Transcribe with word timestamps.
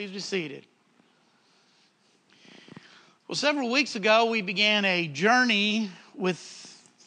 Please 0.00 0.12
be 0.12 0.18
seated. 0.18 0.64
Well, 3.28 3.36
several 3.36 3.70
weeks 3.70 3.96
ago, 3.96 4.30
we 4.30 4.40
began 4.40 4.86
a 4.86 5.06
journey 5.08 5.90
with 6.14 6.38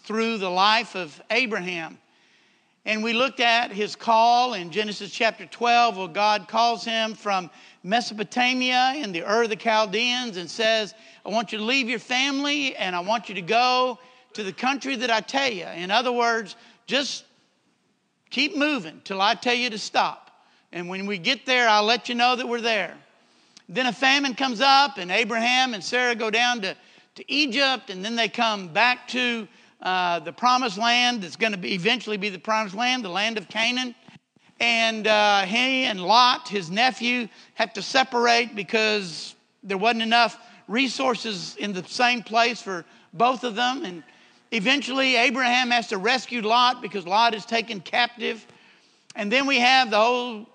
through 0.03 0.37
the 0.37 0.51
life 0.51 0.95
of 0.95 1.19
Abraham. 1.31 1.97
And 2.85 3.03
we 3.03 3.13
looked 3.13 3.39
at 3.39 3.71
his 3.71 3.95
call 3.95 4.53
in 4.53 4.69
Genesis 4.69 5.09
chapter 5.09 5.47
12, 5.47 5.97
where 5.97 6.07
God 6.07 6.47
calls 6.47 6.85
him 6.85 7.15
from 7.15 7.49
Mesopotamia 7.81 8.93
in 8.97 9.11
the 9.11 9.23
Ur 9.23 9.41
of 9.41 9.49
the 9.49 9.55
Chaldeans 9.55 10.37
and 10.37 10.47
says, 10.47 10.93
I 11.25 11.29
want 11.29 11.51
you 11.51 11.57
to 11.57 11.63
leave 11.63 11.89
your 11.89 11.97
family 11.97 12.75
and 12.75 12.95
I 12.95 12.99
want 12.99 13.27
you 13.27 13.33
to 13.33 13.41
go 13.41 13.97
to 14.33 14.43
the 14.43 14.53
country 14.53 14.95
that 14.97 15.09
I 15.09 15.21
tell 15.21 15.51
you. 15.51 15.65
In 15.65 15.89
other 15.89 16.11
words, 16.11 16.55
just 16.85 17.25
keep 18.29 18.55
moving 18.55 19.01
till 19.03 19.19
I 19.19 19.33
tell 19.33 19.55
you 19.55 19.71
to 19.71 19.79
stop. 19.79 20.22
And 20.73 20.89
when 20.89 21.05
we 21.05 21.19
get 21.19 21.45
there, 21.45 21.69
I'll 21.69 21.85
let 21.85 22.09
you 22.09 22.15
know 22.15 22.35
that 22.35 22.49
we're 22.49 22.59
there. 22.59 22.97
Then 23.69 23.85
a 23.85 23.93
famine 23.93 24.33
comes 24.33 24.59
up, 24.59 24.97
and 24.97 25.11
Abraham 25.11 25.75
and 25.75 25.83
Sarah 25.83 26.15
go 26.15 26.31
down 26.31 26.61
to, 26.61 26.75
to 27.15 27.31
Egypt, 27.31 27.91
and 27.91 28.03
then 28.03 28.15
they 28.15 28.27
come 28.27 28.69
back 28.69 29.07
to 29.09 29.47
uh, 29.83 30.19
the 30.19 30.33
promised 30.33 30.79
land 30.79 31.21
that's 31.21 31.35
going 31.35 31.53
to 31.53 31.67
eventually 31.67 32.17
be 32.17 32.29
the 32.29 32.39
promised 32.39 32.73
land, 32.73 33.05
the 33.05 33.09
land 33.09 33.37
of 33.37 33.47
Canaan. 33.49 33.93
And 34.59 35.05
uh, 35.05 35.41
he 35.41 35.83
and 35.83 36.01
Lot, 36.01 36.49
his 36.49 36.71
nephew, 36.71 37.27
have 37.53 37.71
to 37.73 37.83
separate 37.83 38.55
because 38.55 39.35
there 39.61 39.77
wasn't 39.77 40.01
enough 40.01 40.39
resources 40.67 41.55
in 41.57 41.73
the 41.73 41.83
same 41.83 42.23
place 42.23 42.59
for 42.63 42.83
both 43.13 43.43
of 43.43 43.53
them. 43.53 43.85
And 43.85 44.03
eventually, 44.51 45.17
Abraham 45.17 45.69
has 45.69 45.89
to 45.89 45.99
rescue 45.99 46.41
Lot 46.41 46.81
because 46.81 47.05
Lot 47.05 47.35
is 47.35 47.45
taken 47.45 47.79
captive. 47.79 48.43
And 49.15 49.31
then 49.31 49.45
we 49.45 49.59
have 49.59 49.91
the 49.91 49.99
whole 49.99 50.47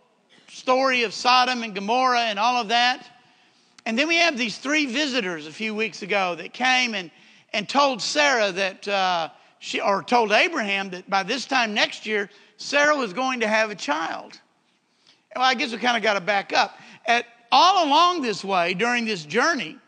story 0.49 1.03
of 1.03 1.15
Sodom 1.15 1.63
and 1.63 1.75
Gomorrah 1.75 2.23
and 2.23 2.39
all 2.39 2.61
of 2.61 2.69
that. 2.69 3.07
And 3.87 3.99
then 3.99 4.09
we 4.09 4.17
have 4.17 4.37
these 4.37 4.59
three 4.59 4.87
visitors 4.87 5.47
a 5.47 5.53
few 5.53 5.75
weeks 5.75 6.03
ago 6.03 6.35
that 6.35 6.53
came 6.53 6.95
and, 6.95 7.11
and 7.53 7.69
told 7.69 8.03
Sarah 8.03 8.53
that 8.53 8.89
uh, 8.89 9.31
she, 9.59 9.81
or 9.81 10.03
told 10.03 10.33
Abraham 10.33 10.91
that 10.91 11.09
by 11.09 11.23
this 11.23 11.47
time 11.47 11.75
next 11.75 12.07
year, 12.07 12.29
Sarah 12.57 12.97
was 12.97 13.13
going 13.13 13.41
to 13.41 13.49
have 13.49 13.71
a 13.71 13.75
child. 13.75 14.39
Well, 15.35 15.45
I 15.45 15.55
guess 15.55 15.73
we 15.73 15.79
kind 15.79 15.97
of 15.97 16.03
got 16.03 16.15
to 16.15 16.21
back 16.21 16.53
up. 16.53 16.79
At, 17.07 17.25
all 17.51 17.87
along 17.87 18.23
this 18.23 18.45
way, 18.45 18.75
during 18.75 19.05
this 19.05 19.25
journey, 19.25 19.79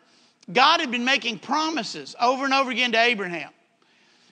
God 0.52 0.80
had 0.80 0.90
been 0.90 1.04
making 1.04 1.40
promises 1.40 2.16
over 2.20 2.44
and 2.44 2.54
over 2.54 2.70
again 2.70 2.92
to 2.92 3.00
Abraham. 3.00 3.50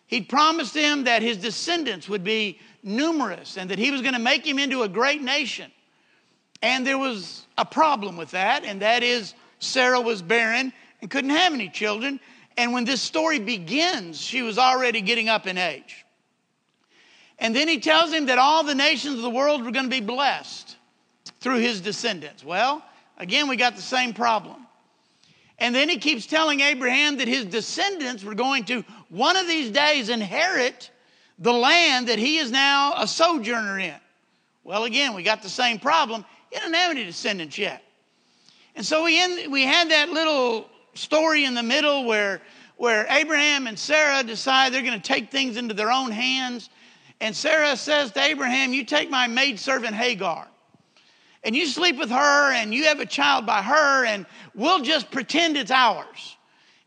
He'd 0.07 0.29
promised 0.29 0.75
him 0.75 1.05
that 1.05 1.21
his 1.21 1.37
descendants 1.37 2.09
would 2.09 2.25
be 2.25 2.59
numerous 2.83 3.59
and 3.59 3.71
that 3.71 3.79
he 3.79 3.91
was 3.91 4.01
going 4.01 4.15
to 4.15 4.21
make 4.21 4.47
him 4.47 4.59
into 4.59 4.83
a 4.83 4.89
great 4.89 5.21
nation. 5.21 5.71
And 6.63 6.87
there 6.87 6.99
was 6.99 7.47
a 7.57 7.65
problem 7.65 8.17
with 8.17 8.33
that, 8.33 8.65
and 8.65 8.83
that 8.83 9.03
is 9.03 9.35
Sarah 9.61 10.01
was 10.01 10.23
barren 10.23 10.73
and 11.01 11.11
couldn't 11.11 11.31
have 11.31 11.53
any 11.53 11.69
children. 11.69 12.21
And 12.57 12.73
when 12.73 12.85
this 12.85 13.01
story 13.01 13.39
begins, 13.39 14.21
she 14.21 14.43
was 14.43 14.59
already 14.59 15.01
getting 15.01 15.29
up 15.29 15.47
in 15.47 15.57
age. 15.59 16.05
And 17.39 17.55
then 17.55 17.69
he 17.69 17.79
tells 17.79 18.13
him 18.13 18.27
that 18.27 18.39
all 18.39 18.65
the 18.65 18.75
nations 18.75 19.17
of 19.17 19.23
the 19.23 19.31
world 19.31 19.65
were 19.65 19.71
going 19.71 19.85
to 19.85 19.91
be 19.91 20.01
blessed 20.01 20.77
through 21.41 21.59
his 21.59 21.81
descendants. 21.81 22.45
Well, 22.45 22.83
again, 23.17 23.49
we 23.49 23.57
got 23.57 23.77
the 23.77 23.83
same 23.83 24.13
problem. 24.13 24.67
And 25.61 25.75
then 25.75 25.89
he 25.89 25.99
keeps 25.99 26.27
telling 26.27 26.61
Abraham 26.61 27.19
that 27.19 27.29
his 27.29 27.45
descendants 27.45 28.25
were 28.25 28.35
going 28.35 28.65
to, 28.65 28.85
one 29.09 29.37
of 29.37 29.47
these 29.47 29.71
days, 29.71 30.09
inherit 30.09 30.91
the 31.39 31.53
land 31.53 32.09
that 32.09 32.19
he 32.19 32.39
is 32.39 32.51
now 32.51 32.95
a 32.97 33.07
sojourner 33.07 33.79
in. 33.79 33.95
Well, 34.65 34.85
again, 34.85 35.15
we 35.15 35.23
got 35.23 35.43
the 35.43 35.49
same 35.49 35.79
problem. 35.79 36.25
He 36.51 36.59
didn't 36.59 36.75
have 36.75 36.91
any 36.91 37.05
descendants 37.05 37.59
yet. 37.59 37.83
And 38.75 38.87
so 38.87 39.05
we, 39.05 39.21
end, 39.21 39.53
we 39.53 39.65
had 39.65 39.91
that 39.91 40.11
little 40.11 40.69
story 40.95 41.45
in 41.45 41.55
the 41.55 41.63
middle 41.63 42.05
where, 42.05 42.41
where 42.77 43.07
Abraham 43.11 43.67
and 43.67 43.79
Sarah 43.79 44.23
decide 44.23 44.73
they're 44.73 44.83
going 44.83 45.01
to 45.01 45.07
take 45.07 45.31
things 45.31 45.57
into 45.57 45.75
their 45.75 45.91
own 45.91 46.11
hands. 46.11 46.71
And 47.21 47.35
Sarah 47.35 47.77
says 47.77 48.13
to 48.13 48.23
Abraham, 48.23 48.73
You 48.73 48.85
take 48.85 49.11
my 49.11 49.27
maidservant 49.27 49.95
Hagar, 49.95 50.47
and 51.43 51.57
you 51.57 51.67
sleep 51.67 51.99
with 51.99 52.11
her, 52.11 52.53
and 52.53 52.73
you 52.73 52.85
have 52.85 53.01
a 53.01 53.07
child 53.07 53.47
by 53.47 53.63
her, 53.63 54.05
and 54.05 54.27
we'll 54.55 54.83
just 54.83 55.11
pretend 55.11 55.57
it's 55.57 55.71
ours. 55.71 56.37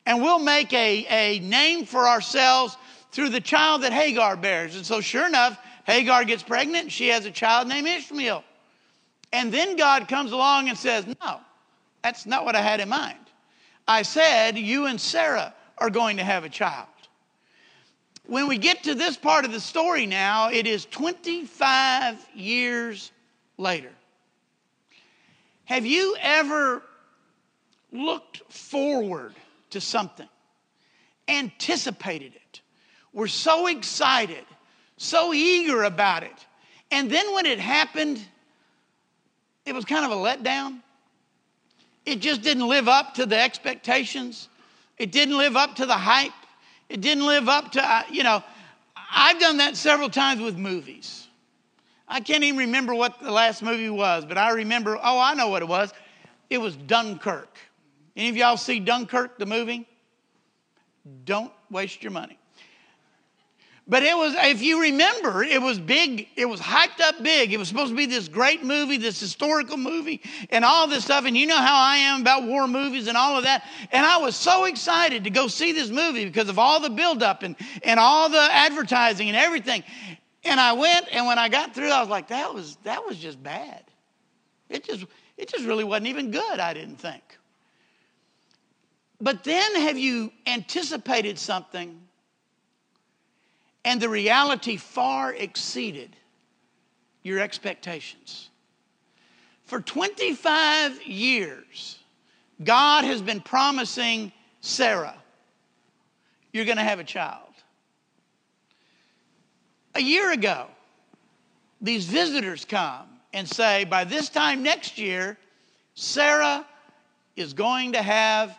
And 0.05 0.21
we'll 0.21 0.39
make 0.39 0.73
a, 0.73 1.05
a 1.09 1.39
name 1.39 1.85
for 1.85 2.07
ourselves 2.07 2.77
through 3.11 3.29
the 3.29 3.41
child 3.41 3.83
that 3.83 3.93
Hagar 3.93 4.35
bears. 4.35 4.75
And 4.75 4.85
so, 4.85 5.01
sure 5.01 5.27
enough, 5.27 5.59
Hagar 5.85 6.23
gets 6.23 6.41
pregnant, 6.41 6.83
and 6.83 6.91
she 6.91 7.09
has 7.09 7.25
a 7.25 7.31
child 7.31 7.67
named 7.67 7.87
Ishmael. 7.87 8.43
And 9.33 9.53
then 9.53 9.75
God 9.75 10.07
comes 10.07 10.31
along 10.31 10.69
and 10.69 10.77
says, 10.77 11.05
No, 11.07 11.39
that's 12.03 12.25
not 12.25 12.45
what 12.45 12.55
I 12.55 12.61
had 12.61 12.79
in 12.79 12.89
mind. 12.89 13.17
I 13.87 14.01
said, 14.01 14.57
You 14.57 14.85
and 14.85 14.99
Sarah 14.99 15.53
are 15.77 15.89
going 15.89 16.17
to 16.17 16.23
have 16.23 16.43
a 16.43 16.49
child. 16.49 16.87
When 18.27 18.47
we 18.47 18.57
get 18.57 18.83
to 18.83 18.95
this 18.95 19.17
part 19.17 19.45
of 19.45 19.51
the 19.51 19.59
story 19.59 20.05
now, 20.05 20.49
it 20.49 20.67
is 20.67 20.85
25 20.85 22.17
years 22.35 23.11
later. 23.57 23.91
Have 25.65 25.85
you 25.85 26.15
ever 26.21 26.83
looked 27.91 28.41
forward 28.51 29.33
to 29.71 29.81
something, 29.81 30.27
anticipated 31.27 32.33
it, 32.35 32.61
were 33.13 33.27
so 33.27 33.67
excited, 33.67 34.45
so 34.97 35.33
eager 35.33 35.83
about 35.83 36.23
it, 36.23 36.45
and 36.91 37.09
then 37.09 37.33
when 37.33 37.45
it 37.45 37.59
happened, 37.59 38.21
it 39.65 39.73
was 39.73 39.85
kind 39.85 40.05
of 40.05 40.11
a 40.11 40.15
letdown. 40.15 40.79
It 42.05 42.19
just 42.19 42.41
didn't 42.41 42.67
live 42.67 42.87
up 42.87 43.13
to 43.15 43.25
the 43.25 43.39
expectations. 43.39 44.49
It 44.97 45.11
didn't 45.11 45.37
live 45.37 45.55
up 45.55 45.75
to 45.75 45.85
the 45.85 45.97
hype. 45.97 46.31
It 46.89 47.01
didn't 47.01 47.25
live 47.25 47.47
up 47.47 47.71
to, 47.73 48.05
you 48.11 48.23
know, 48.23 48.43
I've 49.13 49.39
done 49.39 49.57
that 49.57 49.77
several 49.77 50.09
times 50.09 50.41
with 50.41 50.57
movies. 50.57 51.27
I 52.07 52.19
can't 52.19 52.43
even 52.43 52.59
remember 52.59 52.93
what 52.93 53.21
the 53.21 53.31
last 53.31 53.61
movie 53.61 53.89
was, 53.89 54.25
but 54.25 54.37
I 54.37 54.51
remember, 54.51 54.97
oh, 55.01 55.19
I 55.19 55.33
know 55.33 55.47
what 55.47 55.61
it 55.61 55.67
was. 55.67 55.93
It 56.49 56.59
was 56.59 56.75
Dunkirk. 56.75 57.57
Any 58.17 58.29
of 58.29 58.35
y'all 58.35 58.57
see 58.57 58.79
Dunkirk, 58.79 59.39
the 59.39 59.45
movie? 59.45 59.87
Don't 61.23 61.51
waste 61.69 62.03
your 62.03 62.11
money. 62.11 62.37
But 63.87 64.03
it 64.03 64.15
was, 64.15 64.35
if 64.37 64.61
you 64.61 64.81
remember, 64.81 65.43
it 65.43 65.61
was 65.61 65.79
big, 65.79 66.27
it 66.35 66.45
was 66.45 66.61
hyped 66.61 67.01
up 67.01 67.21
big. 67.23 67.51
It 67.51 67.57
was 67.57 67.67
supposed 67.67 67.89
to 67.89 67.95
be 67.95 68.05
this 68.05 68.27
great 68.27 68.63
movie, 68.63 68.97
this 68.97 69.19
historical 69.19 69.75
movie, 69.75 70.21
and 70.49 70.63
all 70.63 70.87
this 70.87 71.03
stuff. 71.03 71.25
And 71.25 71.35
you 71.35 71.47
know 71.47 71.57
how 71.57 71.75
I 71.75 71.97
am 71.97 72.21
about 72.21 72.43
war 72.43 72.67
movies 72.67 73.07
and 73.07 73.17
all 73.17 73.37
of 73.37 73.43
that. 73.43 73.65
And 73.91 74.05
I 74.05 74.17
was 74.17 74.35
so 74.35 74.65
excited 74.65 75.23
to 75.23 75.29
go 75.29 75.47
see 75.47 75.71
this 75.71 75.89
movie 75.89 76.25
because 76.25 76.47
of 76.47 76.59
all 76.59 76.79
the 76.79 76.91
buildup 76.91 77.43
and, 77.43 77.55
and 77.83 77.99
all 77.99 78.29
the 78.29 78.47
advertising 78.51 79.27
and 79.27 79.35
everything. 79.35 79.83
And 80.43 80.59
I 80.59 80.73
went, 80.73 81.07
and 81.11 81.25
when 81.25 81.39
I 81.39 81.49
got 81.49 81.73
through, 81.73 81.91
I 81.91 81.99
was 81.99 82.09
like, 82.09 82.27
that 82.29 82.53
was 82.53 82.77
that 82.83 83.05
was 83.05 83.17
just 83.17 83.41
bad. 83.41 83.83
It 84.69 84.83
just 84.83 85.05
it 85.37 85.49
just 85.49 85.65
really 85.65 85.83
wasn't 85.83 86.07
even 86.07 86.31
good, 86.31 86.59
I 86.59 86.73
didn't 86.73 86.97
think. 86.97 87.23
But 89.19 89.43
then 89.43 89.75
have 89.75 89.97
you 89.97 90.31
anticipated 90.47 91.37
something 91.37 91.99
and 93.83 93.99
the 93.99 94.09
reality 94.09 94.77
far 94.77 95.33
exceeded 95.33 96.15
your 97.23 97.39
expectations. 97.39 98.49
For 99.63 99.81
25 99.81 101.03
years, 101.03 101.99
God 102.63 103.05
has 103.05 103.21
been 103.21 103.39
promising 103.39 104.31
Sarah, 104.61 105.15
you're 106.51 106.65
going 106.65 106.77
to 106.77 106.83
have 106.83 106.99
a 106.99 107.03
child. 107.03 107.47
A 109.95 110.01
year 110.01 110.31
ago, 110.31 110.67
these 111.81 112.05
visitors 112.05 112.65
come 112.65 113.07
and 113.33 113.47
say, 113.47 113.85
by 113.85 114.03
this 114.03 114.29
time 114.29 114.61
next 114.61 114.97
year, 114.97 115.37
Sarah 115.95 116.65
is 117.35 117.53
going 117.53 117.93
to 117.93 118.01
have 118.01 118.57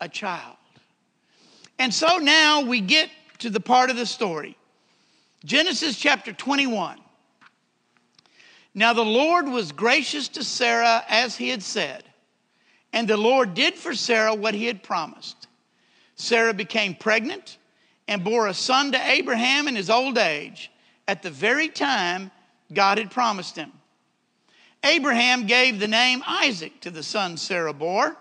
a 0.00 0.08
child. 0.08 0.56
And 1.78 1.92
so 1.92 2.18
now 2.18 2.62
we 2.62 2.80
get 2.80 3.10
to 3.38 3.50
the 3.50 3.60
part 3.60 3.90
of 3.90 3.96
the 3.96 4.06
story 4.06 4.56
Genesis 5.44 5.96
chapter 5.98 6.32
21. 6.32 6.98
Now 8.74 8.94
the 8.94 9.04
Lord 9.04 9.46
was 9.46 9.72
gracious 9.72 10.28
to 10.28 10.42
Sarah 10.42 11.04
as 11.08 11.36
he 11.36 11.50
had 11.50 11.62
said, 11.62 12.02
and 12.94 13.06
the 13.06 13.18
Lord 13.18 13.52
did 13.52 13.74
for 13.74 13.94
Sarah 13.94 14.34
what 14.34 14.54
he 14.54 14.64
had 14.64 14.82
promised. 14.82 15.48
Sarah 16.16 16.54
became 16.54 16.94
pregnant 16.94 17.58
and 18.08 18.24
bore 18.24 18.46
a 18.46 18.54
son 18.54 18.92
to 18.92 19.10
Abraham 19.10 19.68
in 19.68 19.76
his 19.76 19.90
old 19.90 20.16
age, 20.16 20.70
at 21.06 21.22
the 21.22 21.30
very 21.30 21.68
time 21.68 22.30
God 22.72 22.96
had 22.96 23.10
promised 23.10 23.54
him. 23.54 23.70
Abraham 24.82 25.46
gave 25.46 25.78
the 25.78 25.88
name 25.88 26.22
Isaac 26.26 26.80
to 26.80 26.90
the 26.90 27.02
son 27.02 27.36
Sarah 27.36 27.74
bore. 27.74 28.16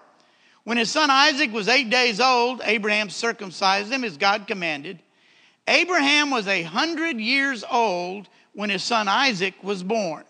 When 0.65 0.77
his 0.77 0.91
son 0.91 1.09
Isaac 1.09 1.53
was 1.53 1.69
eight 1.69 1.89
days 1.89 2.19
old, 2.19 2.61
Abraham 2.65 3.09
circumcised 3.09 3.91
him 3.91 4.03
as 4.03 4.17
God 4.17 4.45
commanded. 4.45 4.99
Abraham 5.67 6.29
was 6.29 6.47
a 6.47 6.63
hundred 6.63 7.19
years 7.19 7.63
old 7.69 8.27
when 8.53 8.69
his 8.69 8.83
son 8.83 9.07
Isaac 9.07 9.55
was 9.63 9.83
born. 9.83 10.23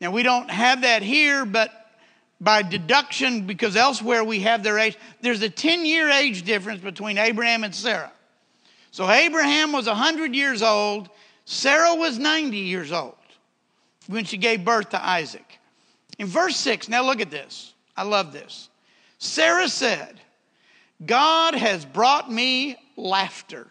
Now, 0.00 0.10
we 0.10 0.22
don't 0.22 0.50
have 0.50 0.82
that 0.82 1.02
here, 1.02 1.44
but 1.44 1.72
by 2.40 2.62
deduction 2.62 3.46
because 3.46 3.76
elsewhere 3.76 4.24
we 4.24 4.40
have 4.40 4.62
their 4.62 4.78
age. 4.78 4.96
There's 5.20 5.42
a 5.42 5.50
10 5.50 5.84
year 5.84 6.08
age 6.08 6.42
difference 6.42 6.80
between 6.80 7.18
Abraham 7.18 7.64
and 7.64 7.74
Sarah. 7.74 8.12
So 8.90 9.08
Abraham 9.08 9.72
was 9.72 9.86
100 9.86 10.34
years 10.34 10.62
old, 10.62 11.10
Sarah 11.44 11.94
was 11.94 12.18
90 12.18 12.56
years 12.56 12.92
old 12.92 13.14
when 14.06 14.24
she 14.24 14.36
gave 14.36 14.64
birth 14.64 14.90
to 14.90 15.04
Isaac. 15.04 15.58
In 16.18 16.26
verse 16.26 16.56
6, 16.56 16.88
now 16.88 17.04
look 17.04 17.20
at 17.20 17.30
this. 17.30 17.74
I 17.96 18.02
love 18.02 18.32
this. 18.32 18.68
Sarah 19.18 19.68
said, 19.68 20.20
God 21.04 21.54
has 21.54 21.84
brought 21.84 22.30
me 22.30 22.76
laughter. 22.96 23.68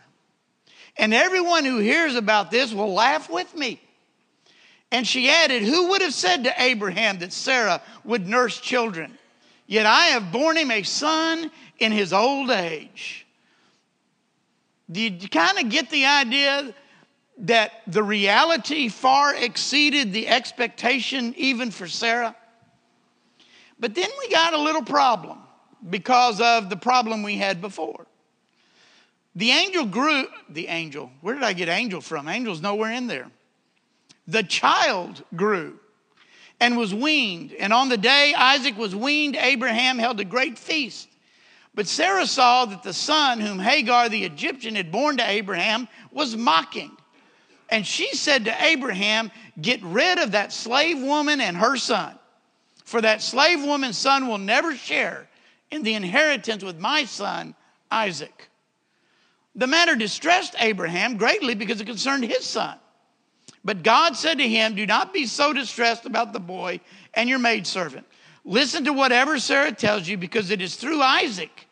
And 0.99 1.13
everyone 1.13 1.63
who 1.63 1.77
hears 1.77 2.15
about 2.15 2.51
this 2.51 2.73
will 2.73 2.93
laugh 2.93 3.29
with 3.29 3.55
me. 3.55 3.79
And 4.91 5.07
she 5.07 5.29
added, 5.29 5.63
Who 5.63 5.89
would 5.89 6.01
have 6.01 6.13
said 6.13 6.43
to 6.43 6.61
Abraham 6.61 7.19
that 7.19 7.31
Sarah 7.31 7.81
would 8.03 8.27
nurse 8.27 8.59
children? 8.59 9.17
Yet 9.65 9.85
I 9.85 10.07
have 10.07 10.33
borne 10.33 10.57
him 10.57 10.71
a 10.71 10.83
son 10.83 11.51
in 11.77 11.93
his 11.93 12.11
old 12.11 12.51
age. 12.51 13.25
Do 14.91 15.01
you 15.01 15.29
kind 15.29 15.57
of 15.59 15.69
get 15.69 15.89
the 15.89 16.05
idea 16.05 16.75
that 17.39 17.71
the 17.87 18.03
reality 18.03 18.89
far 18.89 19.33
exceeded 19.33 20.11
the 20.11 20.27
expectation 20.27 21.33
even 21.37 21.71
for 21.71 21.87
Sarah? 21.87 22.35
But 23.79 23.95
then 23.95 24.09
we 24.19 24.29
got 24.29 24.53
a 24.53 24.59
little 24.59 24.83
problem 24.83 25.37
because 25.89 26.41
of 26.41 26.69
the 26.69 26.75
problem 26.75 27.23
we 27.23 27.37
had 27.37 27.61
before. 27.61 28.05
The 29.39 29.51
angel 29.51 29.85
grew, 29.85 30.27
the 30.49 30.67
angel, 30.67 31.09
where 31.21 31.33
did 31.33 31.45
I 31.45 31.53
get 31.53 31.69
angel 31.69 32.01
from? 32.01 32.27
Angel's 32.27 32.59
nowhere 32.59 32.91
in 32.91 33.07
there. 33.07 33.31
The 34.27 34.43
child 34.43 35.23
grew 35.33 35.79
and 36.59 36.75
was 36.75 36.93
weaned. 36.93 37.53
And 37.53 37.71
on 37.71 37.87
the 37.87 37.97
day 37.97 38.33
Isaac 38.33 38.77
was 38.77 38.93
weaned, 38.93 39.37
Abraham 39.37 39.97
held 39.97 40.19
a 40.19 40.25
great 40.25 40.59
feast. 40.59 41.07
But 41.73 41.87
Sarah 41.87 42.27
saw 42.27 42.65
that 42.65 42.83
the 42.83 42.91
son 42.91 43.39
whom 43.39 43.59
Hagar 43.59 44.09
the 44.09 44.25
Egyptian 44.25 44.75
had 44.75 44.91
borne 44.91 45.15
to 45.15 45.29
Abraham 45.29 45.87
was 46.11 46.35
mocking. 46.35 46.91
And 47.69 47.87
she 47.87 48.13
said 48.17 48.43
to 48.43 48.63
Abraham, 48.65 49.31
Get 49.61 49.81
rid 49.83 50.19
of 50.19 50.33
that 50.33 50.51
slave 50.51 51.01
woman 51.01 51.39
and 51.39 51.55
her 51.55 51.77
son, 51.77 52.19
for 52.83 52.99
that 52.99 53.21
slave 53.21 53.63
woman's 53.63 53.97
son 53.97 54.27
will 54.27 54.37
never 54.37 54.75
share 54.75 55.29
in 55.71 55.83
the 55.83 55.93
inheritance 55.93 56.61
with 56.61 56.77
my 56.77 57.05
son 57.05 57.55
Isaac. 57.89 58.49
The 59.55 59.67
matter 59.67 59.95
distressed 59.95 60.55
Abraham 60.59 61.17
greatly 61.17 61.55
because 61.55 61.81
it 61.81 61.85
concerned 61.85 62.23
his 62.23 62.45
son. 62.45 62.77
But 63.63 63.83
God 63.83 64.15
said 64.15 64.37
to 64.37 64.47
him, 64.47 64.75
Do 64.75 64.85
not 64.85 65.13
be 65.13 65.25
so 65.25 65.53
distressed 65.53 66.05
about 66.05 66.33
the 66.33 66.39
boy 66.39 66.79
and 67.13 67.29
your 67.29 67.39
maidservant. 67.39 68.05
Listen 68.45 68.85
to 68.85 68.93
whatever 68.93 69.37
Sarah 69.37 69.71
tells 69.71 70.07
you, 70.07 70.17
because 70.17 70.49
it 70.49 70.61
is 70.61 70.75
through 70.75 71.01
Isaac 71.01 71.67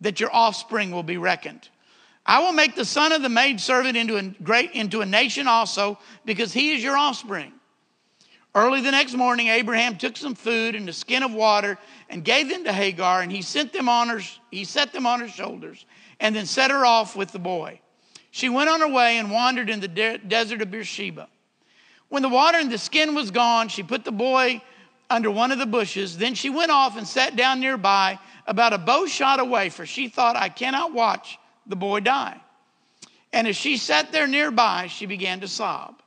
that 0.00 0.20
your 0.20 0.34
offspring 0.34 0.90
will 0.90 1.02
be 1.02 1.16
reckoned. 1.16 1.68
I 2.26 2.40
will 2.40 2.52
make 2.52 2.74
the 2.74 2.84
son 2.84 3.12
of 3.12 3.22
the 3.22 3.28
maidservant 3.28 3.96
into 3.96 4.16
a 4.16 4.22
great 4.22 4.72
into 4.72 5.00
a 5.00 5.06
nation 5.06 5.48
also, 5.48 5.98
because 6.24 6.52
he 6.52 6.72
is 6.72 6.82
your 6.82 6.96
offspring. 6.96 7.52
Early 8.54 8.80
the 8.80 8.90
next 8.90 9.14
morning, 9.14 9.48
Abraham 9.48 9.96
took 9.96 10.16
some 10.16 10.34
food 10.34 10.74
and 10.74 10.88
a 10.88 10.92
skin 10.92 11.22
of 11.22 11.32
water 11.32 11.78
and 12.08 12.24
gave 12.24 12.48
them 12.48 12.64
to 12.64 12.72
Hagar, 12.72 13.22
and 13.22 13.30
he 13.30 13.42
sent 13.42 13.72
them 13.72 13.88
on 13.88 14.08
her, 14.08 14.20
he 14.50 14.64
set 14.64 14.92
them 14.92 15.06
on 15.06 15.20
her 15.20 15.28
shoulders, 15.28 15.86
and 16.20 16.34
then 16.34 16.46
set 16.46 16.70
her 16.70 16.84
off 16.84 17.16
with 17.16 17.32
the 17.32 17.38
boy. 17.38 17.80
She 18.30 18.48
went 18.48 18.70
on 18.70 18.80
her 18.80 18.88
way 18.88 19.18
and 19.18 19.30
wandered 19.30 19.70
in 19.70 19.80
the 19.80 19.88
de- 19.88 20.18
desert 20.18 20.62
of 20.62 20.70
Beersheba. 20.70 21.28
When 22.08 22.22
the 22.22 22.28
water 22.28 22.58
in 22.58 22.68
the 22.68 22.78
skin 22.78 23.14
was 23.14 23.30
gone, 23.30 23.68
she 23.68 23.82
put 23.82 24.04
the 24.04 24.12
boy 24.12 24.62
under 25.10 25.30
one 25.30 25.52
of 25.52 25.58
the 25.58 25.66
bushes. 25.66 26.16
Then 26.18 26.34
she 26.34 26.50
went 26.50 26.70
off 26.70 26.96
and 26.96 27.06
sat 27.06 27.36
down 27.36 27.60
nearby, 27.60 28.18
about 28.46 28.72
a 28.72 28.78
bow 28.78 29.06
shot 29.06 29.40
away, 29.40 29.68
for 29.68 29.84
she 29.84 30.08
thought, 30.08 30.36
I 30.36 30.48
cannot 30.48 30.92
watch 30.92 31.38
the 31.66 31.76
boy 31.76 32.00
die. 32.00 32.40
And 33.32 33.46
as 33.46 33.56
she 33.56 33.76
sat 33.76 34.10
there 34.10 34.26
nearby, 34.26 34.86
she 34.86 35.04
began 35.04 35.40
to 35.40 35.48
sob. 35.48 36.02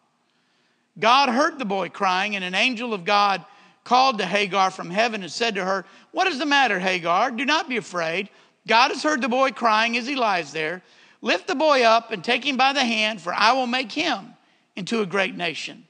God 1.00 1.30
heard 1.30 1.60
the 1.60 1.66
boy 1.66 1.90
crying, 1.90 2.36
and 2.36 2.44
an 2.44 2.56
angel 2.56 2.94
of 2.94 3.06
God 3.06 3.46
called 3.84 4.18
to 4.20 4.26
Hagar 4.26 4.72
from 4.72 4.90
heaven 4.90 5.22
and 5.22 5.32
said 5.32 5.56
to 5.56 5.66
her, 5.66 5.86
What 6.12 6.28
is 6.28 6.40
the 6.40 6.46
matter, 6.46 6.80
Hagar? 6.80 7.32
Do 7.32 7.46
not 7.46 7.70
be 7.70 7.78
afraid. 7.78 8.30
God 8.68 8.92
has 8.92 9.04
heard 9.04 9.22
the 9.22 9.30
boy 9.30 9.52
crying 9.52 9.98
as 9.98 10.08
he 10.08 10.16
lies 10.16 10.52
there. 10.52 10.82
Lift 11.22 11.48
the 11.48 11.56
boy 11.56 11.84
up 11.84 12.12
and 12.12 12.24
take 12.24 12.46
him 12.46 12.58
by 12.58 12.74
the 12.74 12.84
hand, 12.84 13.22
for 13.22 13.34
I 13.34 13.54
will 13.54 13.68
make 13.68 13.92
him 13.92 14.34
into 14.76 15.02
a 15.02 15.06
great 15.06 15.36
nation. 15.36 15.86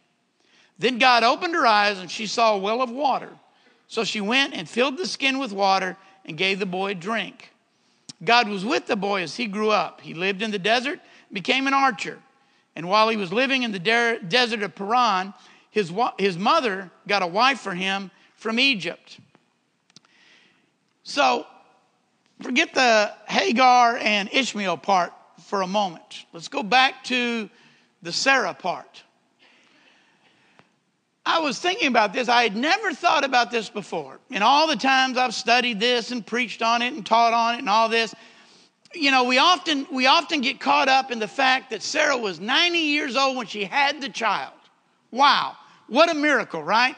Then 0.79 0.97
God 0.97 1.23
opened 1.23 1.53
her 1.53 1.65
eyes, 1.65 1.99
and 1.99 2.09
she 2.09 2.27
saw 2.27 2.55
a 2.55 2.57
well 2.57 2.81
of 2.81 2.89
water. 2.89 3.29
So 3.87 4.03
she 4.03 4.21
went 4.21 4.53
and 4.53 4.67
filled 4.67 4.97
the 4.97 5.05
skin 5.05 5.37
with 5.37 5.51
water 5.51 5.97
and 6.25 6.37
gave 6.37 6.59
the 6.59 6.65
boy 6.65 6.91
a 6.91 6.95
drink. 6.95 7.51
God 8.23 8.47
was 8.47 8.63
with 8.63 8.87
the 8.87 8.95
boy 8.95 9.21
as 9.21 9.35
he 9.35 9.47
grew 9.47 9.69
up. 9.69 10.01
He 10.01 10.13
lived 10.13 10.41
in 10.41 10.51
the 10.51 10.59
desert, 10.59 10.99
became 11.31 11.67
an 11.67 11.73
archer. 11.73 12.19
And 12.75 12.87
while 12.87 13.09
he 13.09 13.17
was 13.17 13.33
living 13.33 13.63
in 13.63 13.71
the 13.71 13.79
de- 13.79 14.19
desert 14.19 14.63
of 14.63 14.75
Paran, 14.75 15.33
his, 15.71 15.91
his 16.17 16.37
mother 16.37 16.89
got 17.07 17.21
a 17.21 17.27
wife 17.27 17.59
for 17.59 17.73
him 17.73 18.11
from 18.35 18.59
Egypt. 18.59 19.19
So 21.03 21.45
forget 22.43 22.73
the 22.73 23.13
Hagar 23.27 23.97
and 23.97 24.29
Ishmael 24.31 24.77
part 24.77 25.13
for 25.45 25.61
a 25.61 25.67
moment. 25.67 26.25
Let's 26.33 26.47
go 26.47 26.63
back 26.63 27.03
to 27.05 27.49
the 28.01 28.11
Sarah 28.11 28.53
part. 28.53 29.03
I 31.25 31.39
was 31.39 31.59
thinking 31.59 31.87
about 31.87 32.13
this. 32.13 32.29
I 32.29 32.43
had 32.43 32.55
never 32.55 32.93
thought 32.93 33.23
about 33.23 33.51
this 33.51 33.69
before. 33.69 34.19
In 34.31 34.41
all 34.41 34.67
the 34.67 34.75
times 34.75 35.17
I've 35.17 35.35
studied 35.35 35.79
this 35.79 36.11
and 36.11 36.25
preached 36.25 36.61
on 36.61 36.81
it 36.81 36.93
and 36.93 37.05
taught 37.05 37.33
on 37.33 37.55
it 37.55 37.59
and 37.59 37.69
all 37.69 37.89
this, 37.89 38.15
you 38.93 39.11
know, 39.11 39.23
we 39.23 39.37
often 39.37 39.85
we 39.91 40.07
often 40.07 40.41
get 40.41 40.59
caught 40.59 40.89
up 40.89 41.11
in 41.11 41.19
the 41.19 41.27
fact 41.27 41.69
that 41.69 41.81
Sarah 41.83 42.17
was 42.17 42.39
90 42.39 42.77
years 42.77 43.15
old 43.15 43.37
when 43.37 43.47
she 43.47 43.63
had 43.63 44.01
the 44.01 44.09
child. 44.09 44.53
Wow, 45.11 45.55
what 45.87 46.09
a 46.09 46.13
miracle, 46.13 46.63
right? 46.63 46.95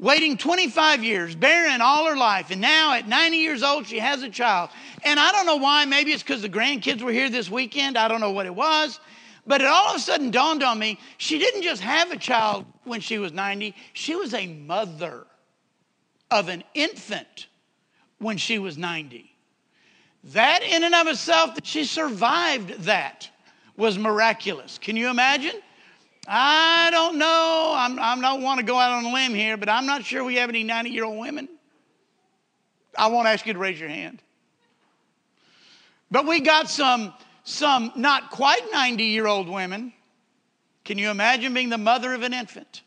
Waiting 0.00 0.36
25 0.36 1.04
years, 1.04 1.36
barren 1.36 1.80
all 1.80 2.06
her 2.06 2.16
life, 2.16 2.50
and 2.50 2.60
now 2.60 2.94
at 2.94 3.06
90 3.06 3.36
years 3.36 3.62
old, 3.62 3.86
she 3.86 4.00
has 4.00 4.22
a 4.22 4.28
child. 4.28 4.70
And 5.04 5.20
I 5.20 5.30
don't 5.30 5.46
know 5.46 5.56
why, 5.56 5.84
maybe 5.84 6.12
it's 6.12 6.22
because 6.22 6.42
the 6.42 6.48
grandkids 6.48 7.00
were 7.00 7.12
here 7.12 7.30
this 7.30 7.48
weekend. 7.48 7.96
I 7.96 8.08
don't 8.08 8.20
know 8.20 8.32
what 8.32 8.46
it 8.46 8.54
was. 8.54 8.98
But 9.46 9.60
it 9.60 9.66
all 9.66 9.90
of 9.90 9.96
a 9.96 10.00
sudden 10.00 10.30
dawned 10.30 10.62
on 10.62 10.78
me 10.78 10.98
she 11.18 11.38
didn't 11.38 11.62
just 11.62 11.82
have 11.82 12.10
a 12.10 12.16
child 12.16 12.64
when 12.84 13.00
she 13.00 13.18
was 13.18 13.32
90, 13.32 13.74
she 13.92 14.14
was 14.14 14.34
a 14.34 14.46
mother 14.46 15.26
of 16.30 16.48
an 16.48 16.64
infant 16.74 17.46
when 18.18 18.36
she 18.36 18.58
was 18.58 18.76
90. 18.76 19.30
That, 20.32 20.62
in 20.62 20.82
and 20.82 20.94
of 20.94 21.06
itself, 21.06 21.54
that 21.54 21.66
she 21.66 21.84
survived 21.84 22.84
that 22.84 23.28
was 23.76 23.98
miraculous. 23.98 24.78
Can 24.78 24.96
you 24.96 25.08
imagine? 25.08 25.60
I 26.26 26.88
don't 26.90 27.18
know. 27.18 27.74
I'm, 27.76 27.98
I 27.98 28.20
don't 28.20 28.42
want 28.42 28.60
to 28.60 28.64
go 28.64 28.78
out 28.78 28.92
on 28.92 29.04
a 29.04 29.12
limb 29.12 29.34
here, 29.34 29.56
but 29.56 29.68
I'm 29.68 29.86
not 29.86 30.04
sure 30.04 30.24
we 30.24 30.36
have 30.36 30.48
any 30.48 30.62
90 30.62 30.90
year 30.90 31.04
old 31.04 31.18
women. 31.18 31.48
I 32.96 33.08
won't 33.08 33.26
ask 33.26 33.46
you 33.46 33.52
to 33.52 33.58
raise 33.58 33.78
your 33.78 33.88
hand. 33.88 34.22
But 36.10 36.26
we 36.26 36.40
got 36.40 36.70
some, 36.70 37.12
some 37.42 37.92
not 37.96 38.30
quite 38.30 38.62
90 38.72 39.04
year 39.04 39.26
old 39.26 39.48
women. 39.48 39.92
Can 40.84 40.98
you 40.98 41.10
imagine 41.10 41.52
being 41.54 41.70
the 41.70 41.78
mother 41.78 42.14
of 42.14 42.22
an 42.22 42.32
infant? 42.32 42.82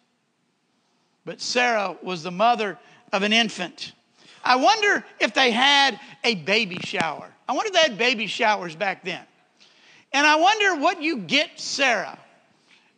But 1.26 1.42
Sarah 1.42 1.98
was 2.02 2.24
the 2.24 2.32
mother 2.32 2.78
of 3.12 3.24
an 3.24 3.34
infant. 3.34 3.92
I 4.44 4.56
wonder 4.56 5.04
if 5.20 5.34
they 5.34 5.52
had 5.52 6.00
a 6.24 6.36
baby 6.36 6.78
shower. 6.84 7.30
I 7.50 7.54
wonder 7.54 7.68
if 7.68 7.74
they 7.74 7.82
had 7.82 7.98
baby 7.98 8.28
showers 8.28 8.76
back 8.76 9.04
then. 9.04 9.24
And 10.14 10.26
I 10.26 10.38
wonder 10.38 10.82
what 10.82 11.02
you 11.02 11.18
get 11.18 11.60
Sarah 11.60 12.18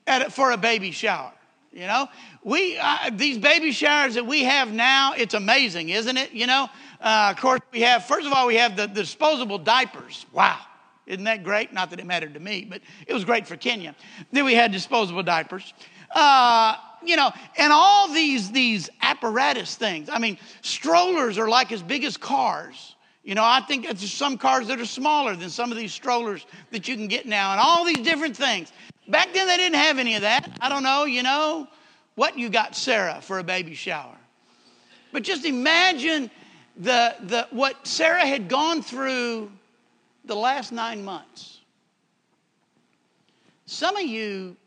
at, 0.09 0.33
for 0.33 0.51
a 0.51 0.57
baby 0.57 0.91
shower. 0.91 1.31
You 1.71 1.85
know, 1.85 2.07
we 2.43 2.77
uh, 2.79 3.11
these 3.13 3.37
baby 3.37 3.71
showers 3.71 4.15
that 4.15 4.25
we 4.25 4.43
have 4.43 4.73
now, 4.73 5.13
it's 5.15 5.35
amazing, 5.35 5.89
isn't 5.89 6.17
it? 6.17 6.31
You 6.31 6.47
know, 6.47 6.67
uh, 6.99 7.33
of 7.35 7.39
course 7.39 7.61
we 7.71 7.81
have. 7.81 8.05
First 8.05 8.25
of 8.25 8.33
all, 8.33 8.47
we 8.47 8.55
have 8.55 8.75
the, 8.75 8.87
the 8.87 9.01
disposable 9.01 9.59
diapers. 9.59 10.25
Wow, 10.33 10.57
isn't 11.05 11.25
that 11.25 11.43
great? 11.43 11.71
Not 11.71 11.91
that 11.91 11.99
it 11.99 12.07
mattered 12.07 12.33
to 12.33 12.39
me, 12.39 12.65
but 12.67 12.81
it 13.05 13.13
was 13.13 13.23
great 13.23 13.47
for 13.47 13.55
Kenya. 13.55 13.95
Then 14.31 14.45
we 14.45 14.55
had 14.55 14.71
disposable 14.71 15.21
diapers. 15.21 15.73
Uh, 16.09 16.75
you 17.05 17.15
know, 17.15 17.31
and 17.55 17.71
all 17.71 18.11
these 18.11 18.51
these 18.51 18.89
apparatus 19.03 19.75
things. 19.75 20.09
I 20.11 20.17
mean, 20.17 20.39
strollers 20.63 21.37
are 21.37 21.47
like 21.47 21.71
as 21.71 21.83
big 21.83 22.03
as 22.03 22.17
cars. 22.17 22.88
You 23.29 23.35
know, 23.35 23.45
I 23.45 23.61
think 23.61 23.85
there's 23.85 24.11
some 24.11 24.39
cars 24.39 24.65
that 24.69 24.79
are 24.79 24.87
smaller 24.87 25.35
than 25.35 25.51
some 25.51 25.71
of 25.71 25.77
these 25.77 25.93
strollers 25.93 26.47
that 26.71 26.87
you 26.87 26.95
can 26.95 27.07
get 27.07 27.27
now, 27.27 27.51
and 27.51 27.61
all 27.61 27.85
these 27.85 27.99
different 27.99 28.35
things. 28.35 28.73
Back 29.07 29.33
then, 29.33 29.45
they 29.45 29.55
didn't 29.55 29.75
have 29.75 29.99
any 29.99 30.15
of 30.15 30.23
that. 30.23 30.49
I 30.59 30.67
don't 30.67 30.81
know, 30.81 31.05
you 31.05 31.21
know, 31.21 31.67
what 32.15 32.39
you 32.39 32.49
got 32.49 32.75
Sarah 32.75 33.19
for 33.21 33.37
a 33.37 33.43
baby 33.43 33.75
shower. 33.75 34.17
But 35.11 35.21
just 35.21 35.45
imagine 35.45 36.31
the, 36.75 37.15
the, 37.21 37.47
what 37.51 37.85
Sarah 37.85 38.25
had 38.25 38.47
gone 38.47 38.81
through 38.81 39.51
the 40.25 40.35
last 40.35 40.71
nine 40.71 41.05
months. 41.05 41.59
Some 43.67 43.95
of 43.95 44.07
you 44.07 44.57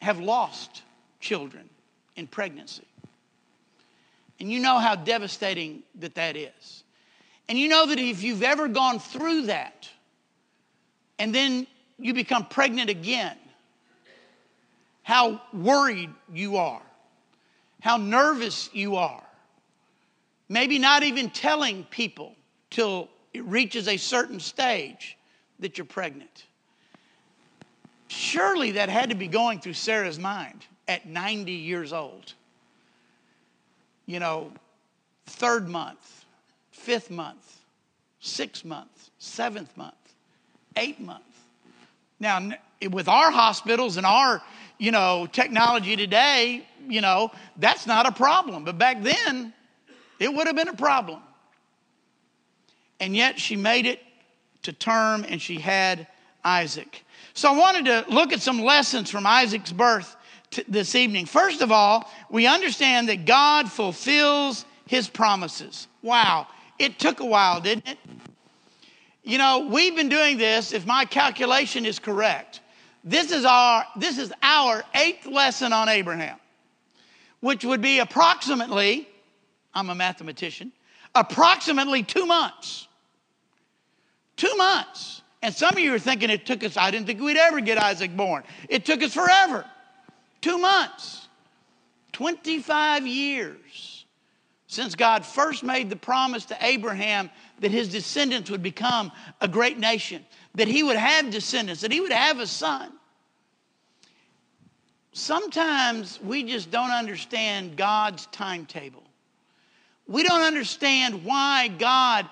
have 0.00 0.20
lost 0.20 0.82
children 1.18 1.68
in 2.14 2.28
pregnancy. 2.28 2.86
And 4.38 4.48
you 4.52 4.60
know 4.60 4.78
how 4.78 4.94
devastating 4.94 5.82
that 5.96 6.14
that 6.14 6.36
is. 6.36 6.83
And 7.48 7.58
you 7.58 7.68
know 7.68 7.86
that 7.86 7.98
if 7.98 8.22
you've 8.22 8.42
ever 8.42 8.68
gone 8.68 8.98
through 8.98 9.42
that 9.46 9.88
and 11.18 11.34
then 11.34 11.66
you 11.98 12.14
become 12.14 12.46
pregnant 12.46 12.90
again, 12.90 13.36
how 15.02 15.40
worried 15.52 16.10
you 16.32 16.56
are, 16.56 16.82
how 17.80 17.98
nervous 17.98 18.70
you 18.72 18.96
are. 18.96 19.22
Maybe 20.48 20.78
not 20.78 21.02
even 21.02 21.30
telling 21.30 21.84
people 21.84 22.34
till 22.70 23.08
it 23.32 23.44
reaches 23.44 23.88
a 23.88 23.96
certain 23.96 24.40
stage 24.40 25.16
that 25.60 25.76
you're 25.78 25.84
pregnant. 25.84 26.46
Surely 28.08 28.72
that 28.72 28.88
had 28.88 29.10
to 29.10 29.14
be 29.14 29.26
going 29.26 29.60
through 29.60 29.74
Sarah's 29.74 30.18
mind 30.18 30.64
at 30.88 31.06
90 31.06 31.52
years 31.52 31.92
old. 31.92 32.32
You 34.06 34.20
know, 34.20 34.52
third 35.26 35.68
month, 35.68 36.23
fifth 36.84 37.10
month, 37.10 37.60
sixth 38.20 38.64
month, 38.64 39.10
seventh 39.18 39.74
month, 39.76 39.94
eighth 40.76 41.00
month. 41.00 41.22
Now, 42.20 42.50
with 42.90 43.08
our 43.08 43.30
hospitals 43.30 43.96
and 43.96 44.04
our, 44.04 44.42
you 44.78 44.90
know, 44.90 45.26
technology 45.32 45.96
today, 45.96 46.66
you 46.86 47.00
know, 47.00 47.30
that's 47.56 47.86
not 47.86 48.06
a 48.06 48.12
problem. 48.12 48.64
But 48.64 48.76
back 48.76 49.02
then, 49.02 49.54
it 50.20 50.32
would 50.32 50.46
have 50.46 50.56
been 50.56 50.68
a 50.68 50.74
problem. 50.74 51.20
And 53.00 53.16
yet 53.16 53.40
she 53.40 53.56
made 53.56 53.86
it 53.86 54.00
to 54.62 54.72
term 54.72 55.24
and 55.26 55.40
she 55.40 55.58
had 55.58 56.06
Isaac. 56.44 57.02
So 57.32 57.50
I 57.52 57.56
wanted 57.56 57.86
to 57.86 58.04
look 58.08 58.32
at 58.32 58.42
some 58.42 58.60
lessons 58.60 59.10
from 59.10 59.26
Isaac's 59.26 59.72
birth 59.72 60.14
t- 60.50 60.64
this 60.68 60.94
evening. 60.94 61.26
First 61.26 61.62
of 61.62 61.72
all, 61.72 62.10
we 62.30 62.46
understand 62.46 63.08
that 63.08 63.24
God 63.24 63.70
fulfills 63.70 64.64
his 64.86 65.08
promises. 65.08 65.88
Wow, 66.02 66.46
it 66.78 66.98
took 66.98 67.20
a 67.20 67.26
while, 67.26 67.60
didn't 67.60 67.88
it? 67.88 67.98
You 69.22 69.38
know, 69.38 69.68
we've 69.70 69.96
been 69.96 70.08
doing 70.10 70.36
this, 70.36 70.72
if 70.72 70.86
my 70.86 71.04
calculation 71.06 71.86
is 71.86 71.98
correct. 71.98 72.60
This 73.02 73.32
is 73.32 73.44
our 73.44 73.84
this 73.96 74.18
is 74.18 74.32
our 74.42 74.82
eighth 74.94 75.26
lesson 75.26 75.72
on 75.72 75.88
Abraham, 75.88 76.38
which 77.40 77.64
would 77.64 77.80
be 77.80 77.98
approximately, 77.98 79.08
I'm 79.74 79.90
a 79.90 79.94
mathematician, 79.94 80.72
approximately 81.14 82.02
two 82.02 82.26
months. 82.26 82.88
Two 84.36 84.54
months. 84.56 85.22
And 85.42 85.54
some 85.54 85.74
of 85.74 85.78
you 85.78 85.94
are 85.94 85.98
thinking 85.98 86.30
it 86.30 86.46
took 86.46 86.64
us, 86.64 86.76
I 86.76 86.90
didn't 86.90 87.06
think 87.06 87.20
we'd 87.20 87.36
ever 87.36 87.60
get 87.60 87.78
Isaac 87.78 88.16
born. 88.16 88.44
It 88.68 88.84
took 88.86 89.02
us 89.02 89.12
forever. 89.12 89.64
Two 90.40 90.58
months. 90.58 91.28
25 92.12 93.06
years 93.06 93.93
since 94.74 94.96
God 94.96 95.24
first 95.24 95.62
made 95.62 95.88
the 95.88 95.96
promise 95.96 96.44
to 96.46 96.56
Abraham 96.60 97.30
that 97.60 97.70
his 97.70 97.88
descendants 97.88 98.50
would 98.50 98.62
become 98.62 99.12
a 99.40 99.46
great 99.46 99.78
nation, 99.78 100.26
that 100.56 100.66
he 100.66 100.82
would 100.82 100.96
have 100.96 101.30
descendants, 101.30 101.80
that 101.82 101.92
he 101.92 102.00
would 102.00 102.12
have 102.12 102.40
a 102.40 102.46
son. 102.46 102.92
Sometimes 105.12 106.18
we 106.20 106.42
just 106.42 106.72
don't 106.72 106.90
understand 106.90 107.76
God's 107.76 108.26
timetable. 108.26 109.04
We 110.08 110.24
don't 110.24 110.42
understand 110.42 111.24
why 111.24 111.68
God 111.68 112.28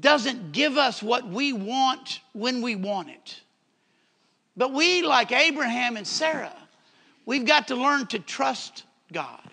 doesn't 0.00 0.50
give 0.50 0.76
us 0.76 1.02
what 1.02 1.28
we 1.28 1.52
want 1.52 2.20
when 2.32 2.62
we 2.62 2.74
want 2.74 3.10
it. 3.10 3.40
But 4.56 4.72
we, 4.72 5.02
like 5.02 5.30
Abraham 5.30 5.96
and 5.96 6.06
Sarah, 6.06 6.56
we've 7.26 7.46
got 7.46 7.68
to 7.68 7.76
learn 7.76 8.06
to 8.08 8.18
trust 8.18 8.82
God 9.12 9.51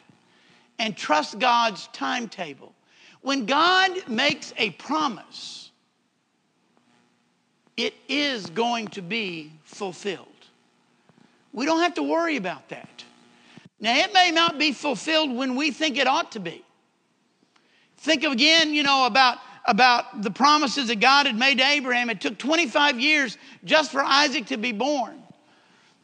and 0.79 0.95
trust 0.97 1.37
God's 1.37 1.87
timetable. 1.93 2.73
When 3.21 3.45
God 3.45 3.91
makes 4.07 4.53
a 4.57 4.71
promise, 4.71 5.71
it 7.75 7.93
is 8.07 8.45
going 8.47 8.87
to 8.89 9.01
be 9.01 9.51
fulfilled. 9.63 10.27
We 11.53 11.65
don't 11.65 11.81
have 11.81 11.95
to 11.95 12.03
worry 12.03 12.37
about 12.37 12.69
that. 12.69 13.03
Now, 13.79 13.95
it 13.95 14.13
may 14.13 14.31
not 14.31 14.57
be 14.57 14.71
fulfilled 14.71 15.35
when 15.35 15.55
we 15.55 15.71
think 15.71 15.97
it 15.97 16.07
ought 16.07 16.33
to 16.33 16.39
be. 16.39 16.63
Think 17.97 18.23
again, 18.23 18.73
you 18.73 18.83
know, 18.83 19.05
about, 19.05 19.37
about 19.65 20.21
the 20.21 20.31
promises 20.31 20.87
that 20.87 20.99
God 20.99 21.25
had 21.25 21.37
made 21.37 21.57
to 21.57 21.65
Abraham. 21.65 22.09
It 22.09 22.21
took 22.21 22.37
25 22.37 22.99
years 22.99 23.37
just 23.63 23.91
for 23.91 24.03
Isaac 24.03 24.47
to 24.47 24.57
be 24.57 24.71
born. 24.71 25.21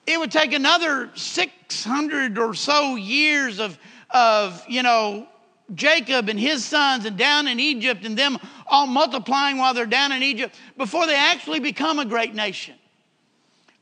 It 0.08 0.20
would 0.20 0.32
take 0.32 0.54
another 0.54 1.10
600 1.16 2.38
or 2.38 2.54
so 2.54 2.96
years 2.96 3.60
of, 3.60 3.78
of 4.16 4.64
you 4.70 4.82
know, 4.82 5.28
Jacob 5.74 6.30
and 6.30 6.40
his 6.40 6.64
sons 6.64 7.06
and 7.06 7.18
down 7.18 7.48
in 7.50 7.60
Egypt 7.60 8.06
and 8.06 8.18
them 8.18 8.38
all 8.66 8.88
multiplying 8.88 9.58
while 9.58 9.74
they're 9.74 9.86
down 9.86 10.14
in 10.14 10.24
Egypt 10.24 10.56
before 10.78 11.06
they 11.06 11.16
actually 11.16 11.60
become 11.60 12.00
a 12.00 12.06
great 12.06 12.34
nation. 12.34 12.76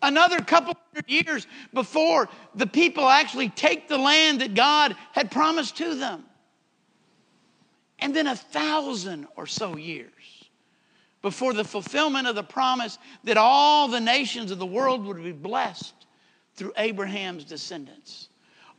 Another 0.01 0.39
couple 0.39 0.75
hundred 0.91 1.09
years 1.09 1.47
before 1.73 2.29
the 2.55 2.65
people 2.65 3.07
actually 3.07 3.49
take 3.49 3.87
the 3.87 3.97
land 3.97 4.41
that 4.41 4.55
God 4.55 4.95
had 5.11 5.29
promised 5.29 5.77
to 5.77 5.95
them. 5.95 6.23
And 7.99 8.13
then 8.13 8.27
a 8.27 8.35
thousand 8.35 9.27
or 9.37 9.45
so 9.45 9.77
years 9.77 10.09
before 11.21 11.53
the 11.53 11.63
fulfillment 11.63 12.27
of 12.27 12.35
the 12.35 12.43
promise 12.43 12.97
that 13.23 13.37
all 13.37 13.87
the 13.87 14.01
nations 14.01 14.51
of 14.51 14.57
the 14.57 14.65
world 14.65 15.05
would 15.05 15.23
be 15.23 15.31
blessed 15.31 15.93
through 16.55 16.73
Abraham's 16.75 17.45
descendants. 17.45 18.29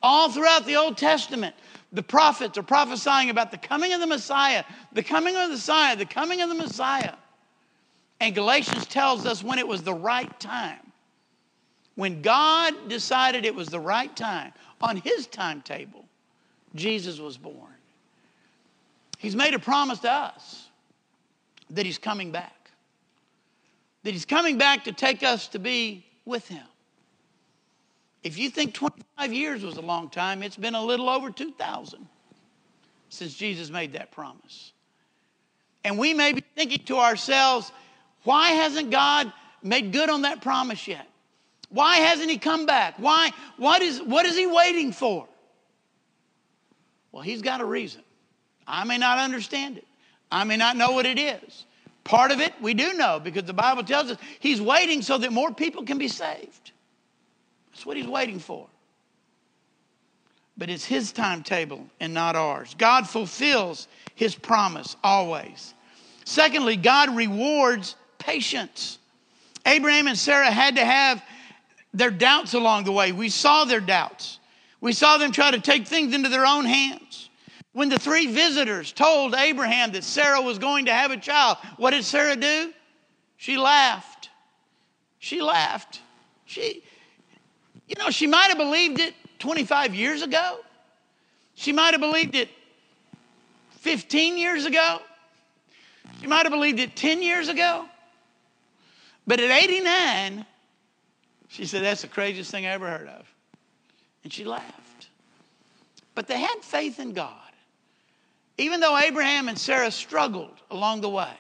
All 0.04 0.30
throughout 0.30 0.66
the 0.66 0.76
Old 0.76 0.99
Testament, 0.99 1.54
the 1.90 2.02
prophets 2.02 2.58
are 2.58 2.62
prophesying 2.62 3.30
about 3.30 3.50
the 3.50 3.56
coming 3.56 3.94
of 3.94 4.00
the 4.00 4.06
Messiah, 4.06 4.62
the 4.92 5.02
coming 5.02 5.34
of 5.34 5.49
the 5.49 5.54
Messiah, 5.54 5.96
the 5.96 6.04
coming 6.04 6.42
of 6.42 6.50
the 6.50 6.54
Messiah. 6.54 7.14
And 8.20 8.34
Galatians 8.34 8.84
tells 8.84 9.25
us 9.25 9.42
when 9.42 9.58
it 9.58 9.66
was 9.66 9.82
the 9.82 9.94
right 9.94 10.38
time. 10.38 10.92
When 11.94 12.20
God 12.20 12.75
decided 12.90 13.46
it 13.46 13.54
was 13.54 13.68
the 13.68 13.80
right 13.80 14.14
time, 14.14 14.52
on 14.82 14.99
his 14.99 15.26
timetable, 15.26 16.04
Jesus 16.75 17.18
was 17.18 17.38
born. 17.38 17.73
He's 19.16 19.34
made 19.34 19.54
a 19.54 19.58
promise 19.58 20.00
to 20.00 20.12
us 20.12 20.66
that 21.70 21.87
he's 21.87 21.96
coming 21.96 22.30
back. 22.30 22.70
That 24.02 24.11
he's 24.11 24.26
coming 24.26 24.58
back 24.58 24.84
to 24.84 24.92
take 24.92 25.23
us 25.23 25.49
to 25.49 25.58
be 25.58 26.04
with 26.26 26.46
him. 26.46 26.66
If 28.24 28.38
you 28.38 28.48
think 28.48 28.72
25 28.72 29.32
years 29.34 29.62
was 29.62 29.76
a 29.76 29.82
long 29.82 30.08
time, 30.08 30.42
it's 30.42 30.56
been 30.56 30.74
a 30.74 30.82
little 30.82 31.10
over 31.10 31.30
2,000 31.30 32.08
since 33.10 33.34
Jesus 33.34 33.70
made 33.70 33.92
that 33.92 34.10
promise. 34.10 34.72
And 35.84 35.98
we 35.98 36.14
may 36.14 36.32
be 36.32 36.42
thinking 36.56 36.82
to 36.86 36.96
ourselves, 36.96 37.70
why 38.22 38.50
hasn't 38.50 38.90
God 38.90 39.30
made 39.62 39.92
good 39.92 40.08
on 40.08 40.22
that 40.22 40.40
promise 40.40 40.88
yet? 40.88 41.06
Why 41.68 41.96
hasn't 41.96 42.30
he 42.30 42.38
come 42.38 42.64
back? 42.64 42.94
Why, 42.98 43.30
what, 43.58 43.82
is, 43.82 44.00
what 44.00 44.24
is 44.24 44.36
he 44.36 44.46
waiting 44.46 44.92
for? 44.92 45.28
Well, 47.12 47.22
he's 47.22 47.42
got 47.42 47.60
a 47.60 47.64
reason. 47.64 48.02
I 48.66 48.84
may 48.84 48.96
not 48.96 49.18
understand 49.18 49.76
it. 49.76 49.86
I 50.32 50.44
may 50.44 50.56
not 50.56 50.76
know 50.76 50.92
what 50.92 51.04
it 51.04 51.18
is. 51.18 51.66
Part 52.04 52.30
of 52.30 52.40
it 52.40 52.54
we 52.60 52.72
do 52.72 52.94
know 52.94 53.20
because 53.22 53.44
the 53.44 53.52
Bible 53.52 53.84
tells 53.84 54.10
us 54.10 54.18
he's 54.40 54.62
waiting 54.62 55.02
so 55.02 55.18
that 55.18 55.32
more 55.32 55.52
people 55.52 55.84
can 55.84 55.98
be 55.98 56.08
saved. 56.08 56.72
That's 57.74 57.84
what 57.84 57.96
he's 57.96 58.06
waiting 58.06 58.38
for. 58.38 58.68
But 60.56 60.70
it's 60.70 60.84
his 60.84 61.10
timetable 61.10 61.84
and 61.98 62.14
not 62.14 62.36
ours. 62.36 62.76
God 62.78 63.08
fulfills 63.08 63.88
his 64.14 64.36
promise 64.36 64.94
always. 65.02 65.74
Secondly, 66.24 66.76
God 66.76 67.16
rewards 67.16 67.96
patience. 68.18 69.00
Abraham 69.66 70.06
and 70.06 70.16
Sarah 70.16 70.52
had 70.52 70.76
to 70.76 70.84
have 70.84 71.20
their 71.92 72.12
doubts 72.12 72.54
along 72.54 72.84
the 72.84 72.92
way. 72.92 73.10
We 73.10 73.28
saw 73.28 73.64
their 73.64 73.80
doubts. 73.80 74.38
We 74.80 74.92
saw 74.92 75.18
them 75.18 75.32
try 75.32 75.50
to 75.50 75.60
take 75.60 75.88
things 75.88 76.14
into 76.14 76.28
their 76.28 76.46
own 76.46 76.66
hands. 76.66 77.28
When 77.72 77.88
the 77.88 77.98
three 77.98 78.28
visitors 78.28 78.92
told 78.92 79.34
Abraham 79.34 79.90
that 79.92 80.04
Sarah 80.04 80.40
was 80.40 80.60
going 80.60 80.84
to 80.84 80.92
have 80.92 81.10
a 81.10 81.16
child, 81.16 81.56
what 81.76 81.90
did 81.90 82.04
Sarah 82.04 82.36
do? 82.36 82.72
She 83.36 83.56
laughed. 83.56 84.30
She 85.18 85.42
laughed. 85.42 86.00
She, 86.44 86.84
you 87.88 87.96
know, 87.98 88.10
she 88.10 88.26
might 88.26 88.48
have 88.48 88.58
believed 88.58 89.00
it 89.00 89.14
25 89.38 89.94
years 89.94 90.22
ago. 90.22 90.58
She 91.54 91.72
might 91.72 91.92
have 91.92 92.00
believed 92.00 92.34
it 92.34 92.48
15 93.80 94.38
years 94.38 94.64
ago. 94.64 95.00
She 96.20 96.26
might 96.26 96.44
have 96.44 96.52
believed 96.52 96.80
it 96.80 96.96
10 96.96 97.22
years 97.22 97.48
ago. 97.48 97.86
But 99.26 99.40
at 99.40 99.50
89, 99.50 100.44
she 101.48 101.66
said, 101.66 101.82
That's 101.82 102.02
the 102.02 102.08
craziest 102.08 102.50
thing 102.50 102.66
I 102.66 102.70
ever 102.70 102.88
heard 102.88 103.08
of. 103.08 103.32
And 104.22 104.32
she 104.32 104.44
laughed. 104.44 105.08
But 106.14 106.26
they 106.26 106.38
had 106.38 106.56
faith 106.62 106.98
in 107.00 107.12
God. 107.12 107.32
Even 108.56 108.80
though 108.80 108.96
Abraham 108.96 109.48
and 109.48 109.58
Sarah 109.58 109.90
struggled 109.90 110.60
along 110.70 111.00
the 111.00 111.10
way, 111.10 111.34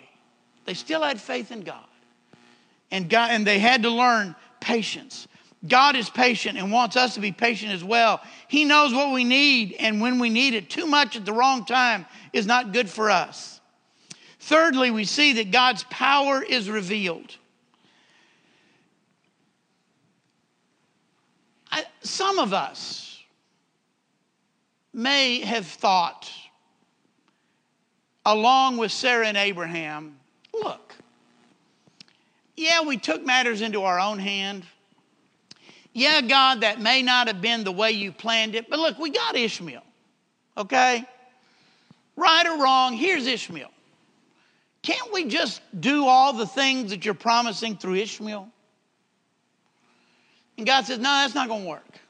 they 0.64 0.74
still 0.74 1.02
had 1.02 1.20
faith 1.20 1.52
in 1.52 1.60
God. 1.60 1.84
And, 2.90 3.08
God, 3.08 3.30
and 3.30 3.46
they 3.46 3.58
had 3.58 3.82
to 3.82 3.90
learn 3.90 4.34
patience. 4.60 5.28
God 5.66 5.96
is 5.96 6.10
patient 6.10 6.58
and 6.58 6.70
wants 6.70 6.96
us 6.96 7.14
to 7.14 7.20
be 7.20 7.32
patient 7.32 7.72
as 7.72 7.82
well. 7.82 8.20
He 8.48 8.64
knows 8.64 8.92
what 8.92 9.12
we 9.12 9.24
need, 9.24 9.74
and 9.78 10.00
when 10.00 10.18
we 10.18 10.28
need 10.28 10.54
it, 10.54 10.68
too 10.68 10.86
much 10.86 11.16
at 11.16 11.24
the 11.24 11.32
wrong 11.32 11.64
time 11.64 12.04
is 12.32 12.46
not 12.46 12.72
good 12.72 12.88
for 12.90 13.10
us. 13.10 13.60
Thirdly, 14.40 14.90
we 14.90 15.04
see 15.04 15.34
that 15.34 15.50
God's 15.50 15.84
power 15.84 16.42
is 16.42 16.68
revealed. 16.68 17.34
I, 21.72 21.84
some 22.02 22.38
of 22.38 22.52
us 22.52 23.18
may 24.92 25.40
have 25.40 25.66
thought, 25.66 26.30
along 28.26 28.76
with 28.76 28.92
Sarah 28.92 29.26
and 29.26 29.36
Abraham, 29.38 30.18
look, 30.52 30.94
yeah, 32.54 32.82
we 32.82 32.98
took 32.98 33.24
matters 33.24 33.62
into 33.62 33.82
our 33.82 33.98
own 33.98 34.18
hand. 34.18 34.64
Yeah, 35.94 36.20
God, 36.22 36.62
that 36.62 36.80
may 36.80 37.02
not 37.02 37.28
have 37.28 37.40
been 37.40 37.62
the 37.62 37.72
way 37.72 37.92
you 37.92 38.10
planned 38.10 38.56
it, 38.56 38.68
but 38.68 38.80
look, 38.80 38.98
we 38.98 39.10
got 39.10 39.36
Ishmael, 39.36 39.84
okay? 40.58 41.04
Right 42.16 42.46
or 42.46 42.60
wrong, 42.60 42.94
here's 42.94 43.28
Ishmael. 43.28 43.70
Can't 44.82 45.12
we 45.12 45.26
just 45.26 45.62
do 45.80 46.06
all 46.06 46.32
the 46.32 46.46
things 46.46 46.90
that 46.90 47.04
you're 47.04 47.14
promising 47.14 47.76
through 47.76 47.94
Ishmael? 47.94 48.48
And 50.58 50.66
God 50.66 50.84
says, 50.84 50.98
no, 50.98 51.04
that's 51.04 51.34
not 51.34 51.46
going 51.46 51.62
to 51.62 51.68
work. 51.68 52.00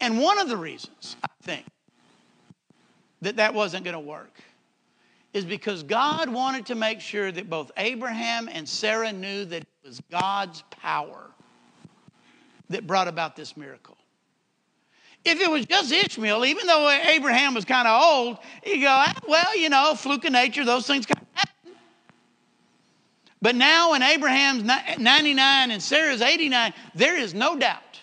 And 0.00 0.20
one 0.20 0.38
of 0.38 0.48
the 0.48 0.56
reasons, 0.56 1.16
I 1.24 1.28
think, 1.42 1.66
that 3.22 3.36
that 3.36 3.52
wasn't 3.52 3.84
going 3.84 3.94
to 3.94 4.00
work 4.00 4.32
is 5.32 5.44
because 5.44 5.82
God 5.82 6.28
wanted 6.28 6.66
to 6.66 6.76
make 6.76 7.00
sure 7.00 7.32
that 7.32 7.50
both 7.50 7.72
Abraham 7.76 8.48
and 8.50 8.68
Sarah 8.68 9.12
knew 9.12 9.44
that 9.44 9.62
it 9.62 9.68
was 9.84 10.00
God's 10.10 10.62
power 10.70 11.30
that 12.70 12.86
brought 12.86 13.08
about 13.08 13.36
this 13.36 13.56
miracle. 13.56 13.96
If 15.24 15.40
it 15.40 15.50
was 15.50 15.66
just 15.66 15.90
Ishmael, 15.90 16.44
even 16.44 16.66
though 16.66 16.88
Abraham 16.88 17.54
was 17.54 17.64
kind 17.64 17.88
of 17.88 18.00
old, 18.00 18.38
you 18.64 18.80
go, 18.80 18.88
ah, 18.88 19.14
well, 19.26 19.56
you 19.56 19.68
know, 19.68 19.94
fluke 19.96 20.24
of 20.24 20.32
nature, 20.32 20.64
those 20.64 20.86
things 20.86 21.04
kind 21.04 21.20
of 21.20 21.28
happen. 21.34 21.72
But 23.42 23.56
now, 23.56 23.90
when 23.90 24.02
Abraham's 24.02 24.62
99 24.62 25.70
and 25.70 25.82
Sarah's 25.82 26.22
89, 26.22 26.72
there 26.94 27.18
is 27.18 27.34
no 27.34 27.56
doubt 27.56 28.00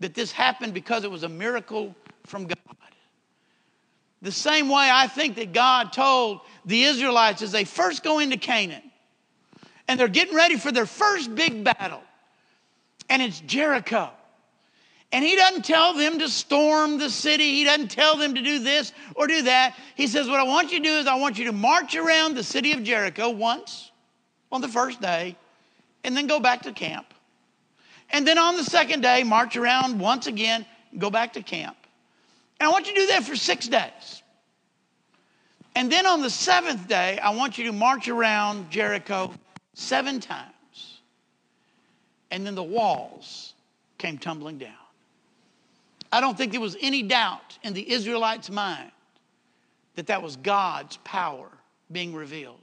that 0.00 0.14
this 0.14 0.32
happened 0.32 0.74
because 0.74 1.04
it 1.04 1.10
was 1.10 1.22
a 1.22 1.28
miracle 1.28 1.94
from 2.26 2.46
God. 2.46 2.58
The 4.22 4.32
same 4.32 4.70
way 4.70 4.88
I 4.90 5.06
think 5.06 5.36
that 5.36 5.52
God 5.52 5.92
told 5.92 6.40
the 6.64 6.84
Israelites 6.84 7.42
as 7.42 7.52
they 7.52 7.64
first 7.64 8.02
go 8.02 8.20
into 8.20 8.38
Canaan 8.38 8.90
and 9.86 10.00
they're 10.00 10.08
getting 10.08 10.34
ready 10.34 10.56
for 10.56 10.72
their 10.72 10.86
first 10.86 11.34
big 11.34 11.62
battle, 11.62 12.02
and 13.08 13.22
it's 13.22 13.40
Jericho. 13.40 14.10
And 15.12 15.24
he 15.24 15.36
doesn't 15.36 15.64
tell 15.64 15.94
them 15.94 16.18
to 16.18 16.28
storm 16.28 16.98
the 16.98 17.08
city. 17.08 17.52
He 17.54 17.64
doesn't 17.64 17.90
tell 17.90 18.16
them 18.16 18.34
to 18.34 18.42
do 18.42 18.58
this 18.58 18.92
or 19.14 19.28
do 19.28 19.42
that. 19.42 19.76
He 19.94 20.08
says, 20.08 20.28
What 20.28 20.40
I 20.40 20.42
want 20.42 20.72
you 20.72 20.78
to 20.78 20.84
do 20.84 20.94
is 20.96 21.06
I 21.06 21.14
want 21.14 21.38
you 21.38 21.44
to 21.44 21.52
march 21.52 21.94
around 21.94 22.34
the 22.34 22.42
city 22.42 22.72
of 22.72 22.82
Jericho 22.82 23.30
once 23.30 23.92
on 24.50 24.60
the 24.60 24.68
first 24.68 25.00
day 25.00 25.36
and 26.02 26.16
then 26.16 26.26
go 26.26 26.40
back 26.40 26.62
to 26.62 26.72
camp. 26.72 27.06
And 28.10 28.26
then 28.26 28.38
on 28.38 28.56
the 28.56 28.64
second 28.64 29.02
day, 29.02 29.22
march 29.22 29.56
around 29.56 29.98
once 29.98 30.26
again, 30.26 30.66
and 30.92 31.00
go 31.00 31.10
back 31.10 31.32
to 31.34 31.42
camp. 31.42 31.76
And 32.60 32.68
I 32.68 32.72
want 32.72 32.86
you 32.86 32.94
to 32.94 33.00
do 33.00 33.06
that 33.08 33.24
for 33.24 33.36
six 33.36 33.66
days. 33.66 34.22
And 35.74 35.90
then 35.90 36.06
on 36.06 36.22
the 36.22 36.30
seventh 36.30 36.86
day, 36.86 37.18
I 37.18 37.34
want 37.34 37.58
you 37.58 37.64
to 37.66 37.72
march 37.72 38.08
around 38.08 38.70
Jericho 38.70 39.32
seven 39.74 40.20
times. 40.20 40.53
And 42.34 42.44
then 42.44 42.56
the 42.56 42.64
walls 42.64 43.54
came 43.96 44.18
tumbling 44.18 44.58
down. 44.58 44.72
I 46.10 46.20
don't 46.20 46.36
think 46.36 46.50
there 46.50 46.60
was 46.60 46.76
any 46.80 47.04
doubt 47.04 47.58
in 47.62 47.74
the 47.74 47.92
Israelites' 47.92 48.50
mind 48.50 48.90
that 49.94 50.08
that 50.08 50.20
was 50.20 50.34
God's 50.34 50.96
power 51.04 51.48
being 51.92 52.12
revealed. 52.12 52.58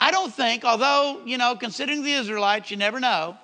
I 0.00 0.12
don't 0.12 0.32
think, 0.32 0.64
although, 0.64 1.22
you 1.24 1.38
know, 1.38 1.56
considering 1.56 2.04
the 2.04 2.12
Israelites, 2.12 2.70
you 2.70 2.76
never 2.76 3.00
know, 3.00 3.36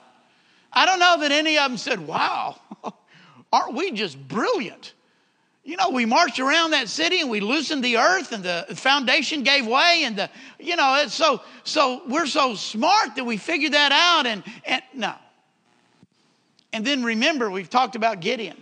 I 0.72 0.86
don't 0.86 1.00
know 1.00 1.18
that 1.18 1.32
any 1.32 1.58
of 1.58 1.68
them 1.68 1.78
said, 1.78 2.06
wow, 2.06 2.54
aren't 3.52 3.74
we 3.74 3.90
just 3.90 4.16
brilliant? 4.28 4.94
You 5.64 5.76
know, 5.78 5.90
we 5.90 6.06
marched 6.06 6.38
around 6.38 6.70
that 6.70 6.88
city 6.88 7.22
and 7.22 7.28
we 7.28 7.40
loosened 7.40 7.82
the 7.82 7.96
earth 7.96 8.30
and 8.30 8.44
the 8.44 8.66
foundation 8.76 9.42
gave 9.42 9.66
way 9.66 10.02
and 10.04 10.14
the, 10.14 10.30
you 10.60 10.76
know, 10.76 11.00
it's 11.02 11.12
so, 11.12 11.40
so 11.64 12.02
we're 12.06 12.26
so 12.26 12.54
smart 12.54 13.16
that 13.16 13.24
we 13.24 13.36
figured 13.36 13.72
that 13.72 13.90
out 13.90 14.26
and, 14.26 14.44
and 14.64 14.82
no. 14.94 15.12
And 16.72 16.84
then 16.84 17.02
remember, 17.02 17.50
we've 17.50 17.70
talked 17.70 17.96
about 17.96 18.20
Gideon 18.20 18.56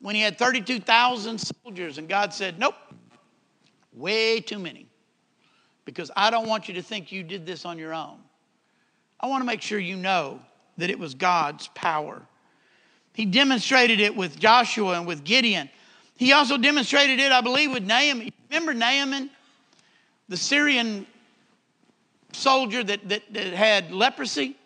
when 0.00 0.14
he 0.14 0.20
had 0.20 0.38
32,000 0.38 1.38
soldiers 1.38 1.98
and 1.98 2.08
God 2.08 2.34
said, 2.34 2.58
nope, 2.58 2.74
way 3.92 4.40
too 4.40 4.58
many 4.58 4.86
because 5.84 6.10
I 6.14 6.30
don't 6.30 6.48
want 6.48 6.68
you 6.68 6.74
to 6.74 6.82
think 6.82 7.12
you 7.12 7.22
did 7.22 7.46
this 7.46 7.64
on 7.64 7.78
your 7.78 7.94
own. 7.94 8.18
I 9.20 9.28
want 9.28 9.42
to 9.42 9.46
make 9.46 9.62
sure 9.62 9.78
you 9.78 9.96
know 9.96 10.40
that 10.78 10.90
it 10.90 10.98
was 10.98 11.14
God's 11.14 11.68
power. 11.68 12.22
He 13.14 13.26
demonstrated 13.26 14.00
it 14.00 14.16
with 14.16 14.38
Joshua 14.38 14.98
and 14.98 15.06
with 15.06 15.22
Gideon. 15.24 15.68
He 16.16 16.32
also 16.32 16.56
demonstrated 16.56 17.20
it, 17.20 17.32
I 17.32 17.40
believe, 17.40 17.72
with 17.72 17.84
Naaman. 17.84 18.32
Remember 18.50 18.74
Naaman, 18.74 19.30
the 20.28 20.36
Syrian 20.36 21.06
soldier 22.32 22.82
that, 22.82 23.08
that, 23.08 23.22
that 23.32 23.46
had 23.52 23.92
leprosy? 23.92 24.56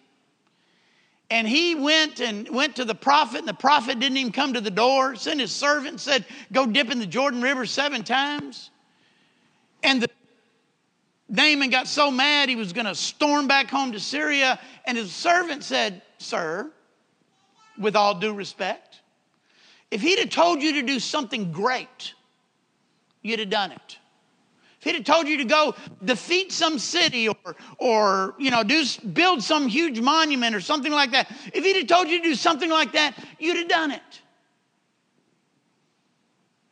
And 1.31 1.49
he 1.49 1.75
went 1.75 2.21
and 2.21 2.49
went 2.49 2.77
to 2.77 2.85
the 2.85 2.95
prophet, 2.95 3.39
and 3.41 3.49
the 3.49 3.55
prophet 3.55 3.99
didn't 3.99 4.17
even 4.17 4.33
come 4.33 4.53
to 4.53 4.61
the 4.61 4.71
door. 4.71 5.17
Sent 5.17 5.41
his 5.41 5.51
servant 5.51 6.01
said, 6.01 6.25
Go 6.53 6.67
dip 6.67 6.91
in 6.91 7.01
the 7.01 7.07
Jordan 7.07 7.43
River 7.43 7.67
seven 7.67 8.05
times. 8.05 8.71
And 9.83 10.01
the 10.01 10.09
Naaman 11.29 11.71
got 11.71 11.89
so 11.89 12.11
mad 12.11 12.49
he 12.49 12.55
was 12.55 12.73
going 12.73 12.87
to 12.87 12.95
storm 12.95 13.49
back 13.49 13.69
home 13.69 13.93
to 13.93 14.01
Syria. 14.01 14.61
And 14.87 14.97
his 14.97 15.13
servant 15.13 15.65
said, 15.65 16.03
Sir, 16.19 16.71
with 17.79 17.97
all 17.97 18.15
due 18.15 18.33
respect. 18.33 19.01
If 19.91 20.03
he'd 20.03 20.21
have 20.21 20.31
told 20.31 20.63
you 20.63 20.75
to 20.75 20.83
do 20.83 21.01
something 21.01 21.51
great, 21.51 22.15
you'd 23.23 23.41
have 23.41 23.51
done 23.51 23.73
it. 23.73 23.99
He'd 24.87 24.95
have 24.95 25.05
told 25.05 25.27
you 25.27 25.39
to 25.39 25.45
go 25.45 25.75
defeat 26.05 26.53
some 26.53 26.79
city 26.79 27.27
or, 27.27 27.57
or 27.79 28.37
you 28.39 28.53
know, 28.53 28.63
do, 28.63 28.85
build 29.13 29.43
some 29.43 29.67
huge 29.67 29.99
monument 29.99 30.55
or 30.55 30.61
something 30.61 30.93
like 30.93 31.11
that, 31.11 31.29
if 31.53 31.65
he'd 31.65 31.75
have 31.75 31.89
told 31.89 32.09
you 32.09 32.19
to 32.19 32.23
do 32.23 32.37
something 32.37 32.71
like 32.71 32.93
that, 32.93 33.19
you'd 33.41 33.57
have 33.57 33.69
done 33.69 33.91
it. 33.91 34.21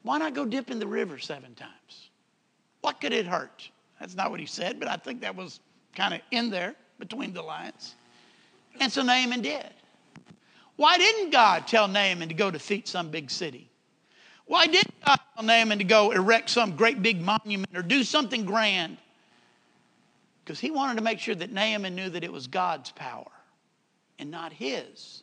Why 0.05 0.19
not 0.19 0.33
go 0.33 0.45
dip 0.45 0.71
in 0.71 0.79
the 0.79 0.87
river 0.87 1.19
seven 1.19 1.57
times? 1.57 2.11
What 2.83 3.01
could 3.01 3.13
it 3.13 3.27
hurt? 3.27 3.69
That's 3.99 4.15
not 4.15 4.31
what 4.31 4.39
he 4.39 4.47
said, 4.47 4.79
but 4.79 4.87
I 4.87 4.95
think 4.95 5.23
that 5.23 5.35
was 5.35 5.59
kind 5.97 6.15
of 6.15 6.21
in 6.31 6.51
there 6.51 6.77
between 7.01 7.33
the 7.33 7.43
lines. 7.43 7.97
And 8.79 8.93
so 8.93 9.03
Naaman 9.03 9.43
did. 9.43 9.71
Why 10.77 10.99
didn't 10.99 11.31
God 11.31 11.67
tell 11.67 11.89
Naaman 11.89 12.29
to 12.29 12.35
go 12.35 12.53
defeat 12.53 12.87
some 12.87 13.11
big 13.11 13.29
city? 13.29 13.69
Why 14.47 14.67
didn't 14.67 14.95
God 15.05 15.19
tell 15.35 15.45
Naaman 15.45 15.79
to 15.79 15.85
go 15.85 16.11
erect 16.11 16.51
some 16.51 16.77
great 16.77 17.03
big 17.03 17.21
monument 17.21 17.77
or 17.77 17.83
do 17.83 18.05
something 18.05 18.45
grand? 18.45 18.99
Because 20.45 20.61
he 20.61 20.71
wanted 20.71 20.97
to 20.97 21.03
make 21.03 21.19
sure 21.19 21.35
that 21.35 21.51
Naaman 21.51 21.95
knew 21.95 22.11
that 22.11 22.25
it 22.25 22.33
was 22.33 22.47
God's 22.47 22.91
power 22.91 23.31
and 24.19 24.31
not 24.31 24.53
his 24.53 25.23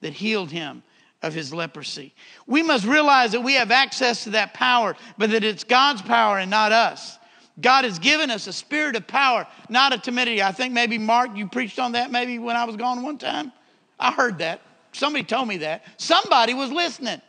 that 0.00 0.12
healed 0.12 0.50
him 0.50 0.82
of 1.22 1.34
his 1.34 1.52
leprosy. 1.52 2.14
We 2.46 2.62
must 2.62 2.86
realize 2.86 3.32
that 3.32 3.42
we 3.42 3.54
have 3.54 3.70
access 3.70 4.24
to 4.24 4.30
that 4.30 4.54
power, 4.54 4.96
but 5.18 5.30
that 5.30 5.44
it's 5.44 5.64
God's 5.64 6.02
power 6.02 6.38
and 6.38 6.50
not 6.50 6.72
us. 6.72 7.18
God 7.60 7.84
has 7.84 7.98
given 7.98 8.30
us 8.30 8.46
a 8.46 8.52
spirit 8.52 8.96
of 8.96 9.06
power, 9.06 9.46
not 9.68 9.92
a 9.92 9.98
timidity. 9.98 10.42
I 10.42 10.52
think 10.52 10.72
maybe, 10.72 10.96
Mark, 10.96 11.36
you 11.36 11.46
preached 11.46 11.78
on 11.78 11.92
that 11.92 12.10
maybe 12.10 12.38
when 12.38 12.56
I 12.56 12.64
was 12.64 12.76
gone 12.76 13.02
one 13.02 13.18
time. 13.18 13.52
I 13.98 14.12
heard 14.12 14.38
that. 14.38 14.62
Somebody 14.92 15.24
told 15.24 15.46
me 15.46 15.58
that. 15.58 15.84
Somebody 15.98 16.54
was 16.54 16.70
listening. 16.70 17.20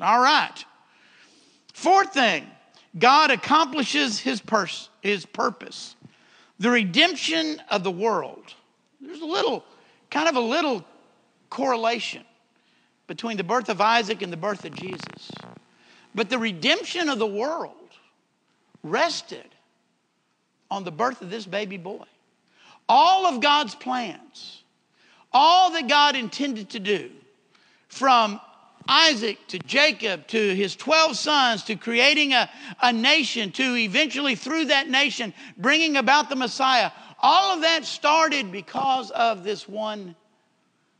All 0.00 0.20
right. 0.20 0.64
Fourth 1.72 2.14
thing, 2.14 2.46
God 2.98 3.30
accomplishes 3.30 4.18
his, 4.18 4.40
pers- 4.40 4.88
his 5.00 5.26
purpose. 5.26 5.96
The 6.58 6.70
redemption 6.70 7.60
of 7.70 7.82
the 7.82 7.90
world. 7.90 8.54
There's 9.00 9.20
a 9.20 9.26
little, 9.26 9.64
kind 10.10 10.28
of 10.28 10.36
a 10.36 10.40
little 10.40 10.84
correlation 11.50 12.24
between 13.06 13.36
the 13.36 13.44
birth 13.44 13.68
of 13.68 13.80
Isaac 13.80 14.22
and 14.22 14.32
the 14.32 14.36
birth 14.36 14.64
of 14.64 14.74
Jesus. 14.74 15.30
But 16.14 16.30
the 16.30 16.38
redemption 16.38 17.08
of 17.08 17.18
the 17.18 17.26
world 17.26 17.72
rested 18.82 19.46
on 20.70 20.84
the 20.84 20.92
birth 20.92 21.22
of 21.22 21.30
this 21.30 21.44
baby 21.44 21.76
boy. 21.76 22.04
All 22.88 23.26
of 23.26 23.40
God's 23.40 23.74
plans 23.74 24.64
all 25.34 25.72
that 25.72 25.88
God 25.88 26.14
intended 26.14 26.70
to 26.70 26.80
do 26.80 27.10
from 27.88 28.40
Isaac 28.88 29.38
to 29.48 29.58
Jacob 29.58 30.26
to 30.28 30.54
his 30.54 30.76
12 30.76 31.16
sons 31.16 31.64
to 31.64 31.76
creating 31.76 32.32
a, 32.32 32.50
a 32.82 32.92
nation 32.92 33.52
to 33.52 33.76
eventually 33.76 34.34
through 34.34 34.66
that 34.66 34.88
nation 34.88 35.32
bringing 35.56 35.96
about 35.96 36.28
the 36.28 36.36
Messiah. 36.36 36.90
All 37.20 37.54
of 37.54 37.62
that 37.62 37.84
started 37.84 38.52
because 38.52 39.10
of 39.10 39.44
this 39.44 39.68
one 39.68 40.14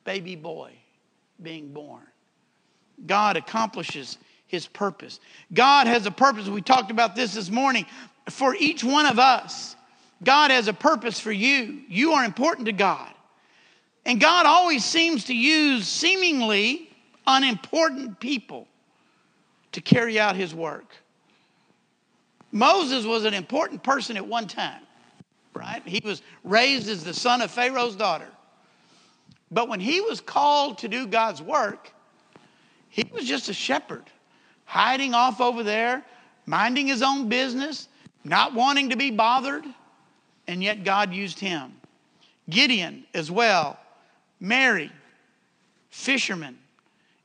baby 0.05 0.37
boy 0.37 0.73
being 1.43 1.73
born. 1.73 2.03
God 3.07 3.37
accomplishes 3.37 4.19
his 4.47 4.67
purpose. 4.67 5.21
God 5.53 5.87
has 5.87 6.07
a 6.07 6.11
purpose. 6.11 6.49
We 6.49 6.63
talked 6.63 6.91
about 6.91 7.17
this 7.17 7.35
this 7.35 7.51
morning. 7.51 7.87
For 8.31 8.55
each 8.55 8.83
one 8.83 9.07
of 9.07 9.19
us, 9.19 9.77
God 10.23 10.51
has 10.51 10.69
a 10.69 10.73
purpose 10.73 11.21
for 11.21 11.33
you. 11.33 11.83
You 11.89 12.13
are 12.13 12.25
important 12.25 12.67
to 12.67 12.73
God. 12.73 13.11
And 14.07 14.21
God 14.21 14.47
always 14.47 14.85
seems 14.85 15.25
to 15.25 15.35
use 15.35 15.89
seemingly 15.89 16.91
unimportant 17.27 18.21
people 18.21 18.69
to 19.73 19.81
carry 19.81 20.19
out 20.19 20.37
his 20.37 20.55
work. 20.55 20.95
Moses 22.53 23.05
was 23.05 23.25
an 23.25 23.35
important 23.35 23.83
person 23.83 24.17
at 24.17 24.27
one 24.27 24.47
time, 24.47 24.83
right? 25.55 25.83
He 25.85 26.01
was 26.05 26.23
raised 26.45 26.89
as 26.89 27.03
the 27.03 27.15
son 27.15 27.43
of 27.43 27.51
Pharaoh's 27.51 27.97
daughter. 27.97 28.29
But 29.51 29.69
when 29.69 29.81
he 29.81 30.01
was 30.01 30.21
called 30.21 30.79
to 30.79 30.89
do 30.89 31.07
God's 31.07 31.43
work, 31.43 31.93
he 32.89 33.05
was 33.13 33.25
just 33.25 33.49
a 33.49 33.53
shepherd, 33.53 34.05
hiding 34.65 35.15
off 35.15 35.41
over 35.41 35.65
there, 35.65 36.05
minding 36.47 36.87
his 36.87 37.03
own 37.03 37.29
business, 37.29 37.89
not 38.23 38.55
wanting 38.55 38.91
to 38.91 38.97
be 38.97 39.11
bothered, 39.11 39.65
and 40.47 40.63
yet 40.63 40.85
God 40.85 41.13
used 41.13 41.41
him. 41.41 41.73
Gideon 42.49 43.05
as 43.15 43.31
well, 43.31 43.79
Mary, 44.39 44.93
fisherman, 45.91 46.59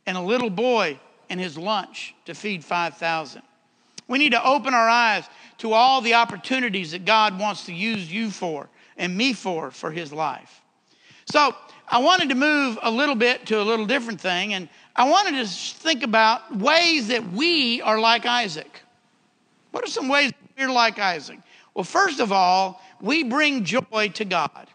and 0.09 0.17
a 0.17 0.21
little 0.21 0.49
boy 0.49 0.99
and 1.29 1.39
his 1.39 1.55
lunch 1.55 2.15
to 2.25 2.33
feed 2.33 2.65
5,000. 2.65 3.43
We 4.07 4.17
need 4.17 4.31
to 4.31 4.43
open 4.43 4.73
our 4.73 4.89
eyes 4.89 5.23
to 5.59 5.73
all 5.73 6.01
the 6.01 6.15
opportunities 6.15 6.93
that 6.93 7.05
God 7.05 7.39
wants 7.39 7.67
to 7.67 7.73
use 7.73 8.11
you 8.11 8.31
for 8.31 8.67
and 8.97 9.15
me 9.15 9.33
for 9.33 9.69
for 9.69 9.91
his 9.91 10.11
life. 10.11 10.61
So, 11.25 11.55
I 11.87 11.99
wanted 11.99 12.29
to 12.29 12.35
move 12.35 12.79
a 12.81 12.89
little 12.89 13.13
bit 13.13 13.45
to 13.47 13.61
a 13.61 13.63
little 13.63 13.85
different 13.85 14.19
thing, 14.19 14.55
and 14.55 14.67
I 14.95 15.07
wanted 15.07 15.43
to 15.43 15.47
think 15.47 16.01
about 16.01 16.55
ways 16.55 17.09
that 17.09 17.31
we 17.31 17.79
are 17.83 17.99
like 17.99 18.25
Isaac. 18.25 18.81
What 19.71 19.83
are 19.83 19.91
some 19.91 20.07
ways 20.07 20.31
we're 20.57 20.71
like 20.71 20.97
Isaac? 20.97 21.39
Well, 21.75 21.83
first 21.83 22.19
of 22.19 22.31
all, 22.31 22.81
we 22.99 23.23
bring 23.23 23.63
joy 23.63 24.11
to 24.15 24.25
God. 24.25 24.67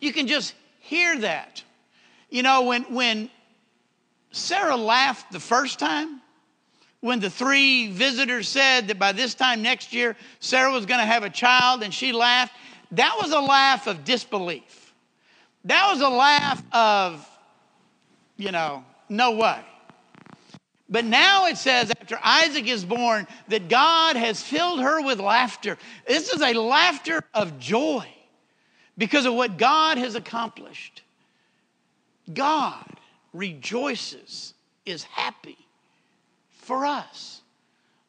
You 0.00 0.12
can 0.12 0.26
just 0.26 0.54
hear 0.80 1.18
that. 1.20 1.62
You 2.30 2.42
know, 2.42 2.62
when, 2.62 2.84
when 2.94 3.30
Sarah 4.32 4.76
laughed 4.76 5.30
the 5.30 5.40
first 5.40 5.78
time, 5.78 6.20
when 7.00 7.20
the 7.20 7.30
three 7.30 7.88
visitors 7.90 8.48
said 8.48 8.88
that 8.88 8.98
by 8.98 9.12
this 9.12 9.34
time 9.34 9.60
next 9.60 9.92
year 9.92 10.16
Sarah 10.40 10.72
was 10.72 10.86
going 10.86 11.00
to 11.00 11.06
have 11.06 11.24
a 11.24 11.30
child 11.30 11.82
and 11.82 11.92
she 11.92 12.12
laughed, 12.12 12.54
that 12.92 13.16
was 13.20 13.32
a 13.32 13.40
laugh 13.40 13.86
of 13.86 14.04
disbelief. 14.04 14.94
That 15.64 15.90
was 15.92 16.00
a 16.00 16.08
laugh 16.08 16.62
of, 16.72 17.28
you 18.36 18.52
know, 18.52 18.84
no 19.08 19.32
way. 19.32 19.58
But 20.88 21.04
now 21.04 21.46
it 21.46 21.56
says, 21.56 21.90
after 21.90 22.18
Isaac 22.22 22.66
is 22.68 22.84
born, 22.84 23.26
that 23.48 23.68
God 23.68 24.16
has 24.16 24.42
filled 24.42 24.80
her 24.80 25.02
with 25.02 25.20
laughter. 25.20 25.78
This 26.06 26.32
is 26.32 26.42
a 26.42 26.52
laughter 26.52 27.24
of 27.32 27.58
joy 27.58 28.06
because 28.98 29.24
of 29.24 29.34
what 29.34 29.56
God 29.56 29.98
has 29.98 30.14
accomplished. 30.14 31.02
God 32.32 32.84
rejoices, 33.32 34.54
is 34.84 35.04
happy 35.04 35.58
for 36.50 36.84
us. 36.86 37.42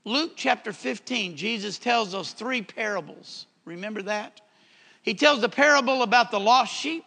Luke 0.06 0.34
chapter 0.36 0.74
15, 0.74 1.38
Jesus 1.38 1.78
tells 1.78 2.12
those 2.12 2.32
three 2.32 2.62
parables. 2.62 3.46
Remember 3.66 4.02
that? 4.04 4.42
He 5.02 5.14
tells 5.14 5.42
the 5.42 5.50
parable 5.50 6.04
about 6.04 6.32
the 6.32 6.40
lost 6.40 6.74
sheep 6.74 7.06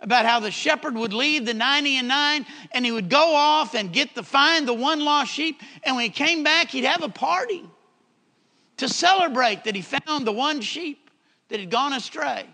about 0.00 0.26
how 0.26 0.40
the 0.40 0.50
shepherd 0.50 0.94
would 0.94 1.12
leave 1.12 1.46
the 1.46 1.54
90 1.54 1.98
and 1.98 2.08
9 2.08 2.46
and 2.72 2.84
he 2.84 2.92
would 2.92 3.08
go 3.08 3.34
off 3.34 3.74
and 3.74 3.92
get 3.92 4.14
the 4.14 4.22
find 4.22 4.68
the 4.68 4.74
one 4.74 5.00
lost 5.00 5.32
sheep 5.32 5.60
and 5.84 5.96
when 5.96 6.04
he 6.04 6.10
came 6.10 6.42
back 6.42 6.68
he'd 6.68 6.84
have 6.84 7.02
a 7.02 7.08
party 7.08 7.64
to 8.76 8.88
celebrate 8.88 9.64
that 9.64 9.74
he 9.74 9.82
found 9.82 10.26
the 10.26 10.32
one 10.32 10.60
sheep 10.60 11.10
that 11.48 11.60
had 11.60 11.70
gone 11.70 11.94
astray 11.94 12.44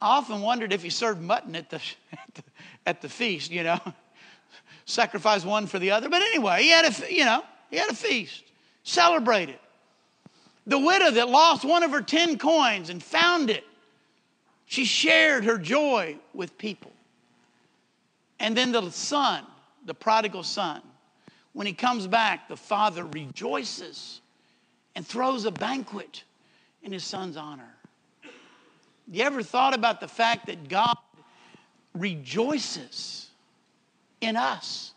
i 0.00 0.16
often 0.16 0.40
wondered 0.40 0.72
if 0.72 0.82
he 0.82 0.90
served 0.90 1.20
mutton 1.20 1.54
at 1.54 1.68
the, 1.68 1.76
at 2.12 2.34
the, 2.34 2.42
at 2.86 3.00
the 3.00 3.08
feast 3.08 3.50
you 3.50 3.62
know 3.62 3.78
sacrifice 4.84 5.44
one 5.44 5.66
for 5.66 5.78
the 5.78 5.90
other 5.90 6.08
but 6.08 6.22
anyway 6.22 6.62
he 6.62 6.68
had 6.70 6.84
a 6.84 7.14
you 7.14 7.24
know 7.24 7.42
he 7.70 7.76
had 7.76 7.90
a 7.90 7.94
feast 7.94 8.44
celebrated 8.82 9.58
the 10.66 10.78
widow 10.78 11.10
that 11.10 11.28
lost 11.28 11.64
one 11.64 11.82
of 11.82 11.90
her 11.90 12.02
10 12.02 12.38
coins 12.38 12.90
and 12.90 13.02
found 13.02 13.50
it 13.50 13.64
she 14.72 14.86
shared 14.86 15.44
her 15.44 15.58
joy 15.58 16.16
with 16.32 16.56
people. 16.56 16.92
And 18.40 18.56
then 18.56 18.72
the 18.72 18.88
son, 18.88 19.44
the 19.84 19.92
prodigal 19.92 20.44
son, 20.44 20.80
when 21.52 21.66
he 21.66 21.74
comes 21.74 22.06
back, 22.06 22.48
the 22.48 22.56
father 22.56 23.04
rejoices 23.04 24.22
and 24.96 25.06
throws 25.06 25.44
a 25.44 25.50
banquet 25.50 26.24
in 26.82 26.90
his 26.90 27.04
son's 27.04 27.36
honor. 27.36 27.68
You 29.10 29.24
ever 29.24 29.42
thought 29.42 29.74
about 29.74 30.00
the 30.00 30.08
fact 30.08 30.46
that 30.46 30.70
God 30.70 30.96
rejoices 31.94 33.28
in 34.20 34.36
us? 34.36 34.92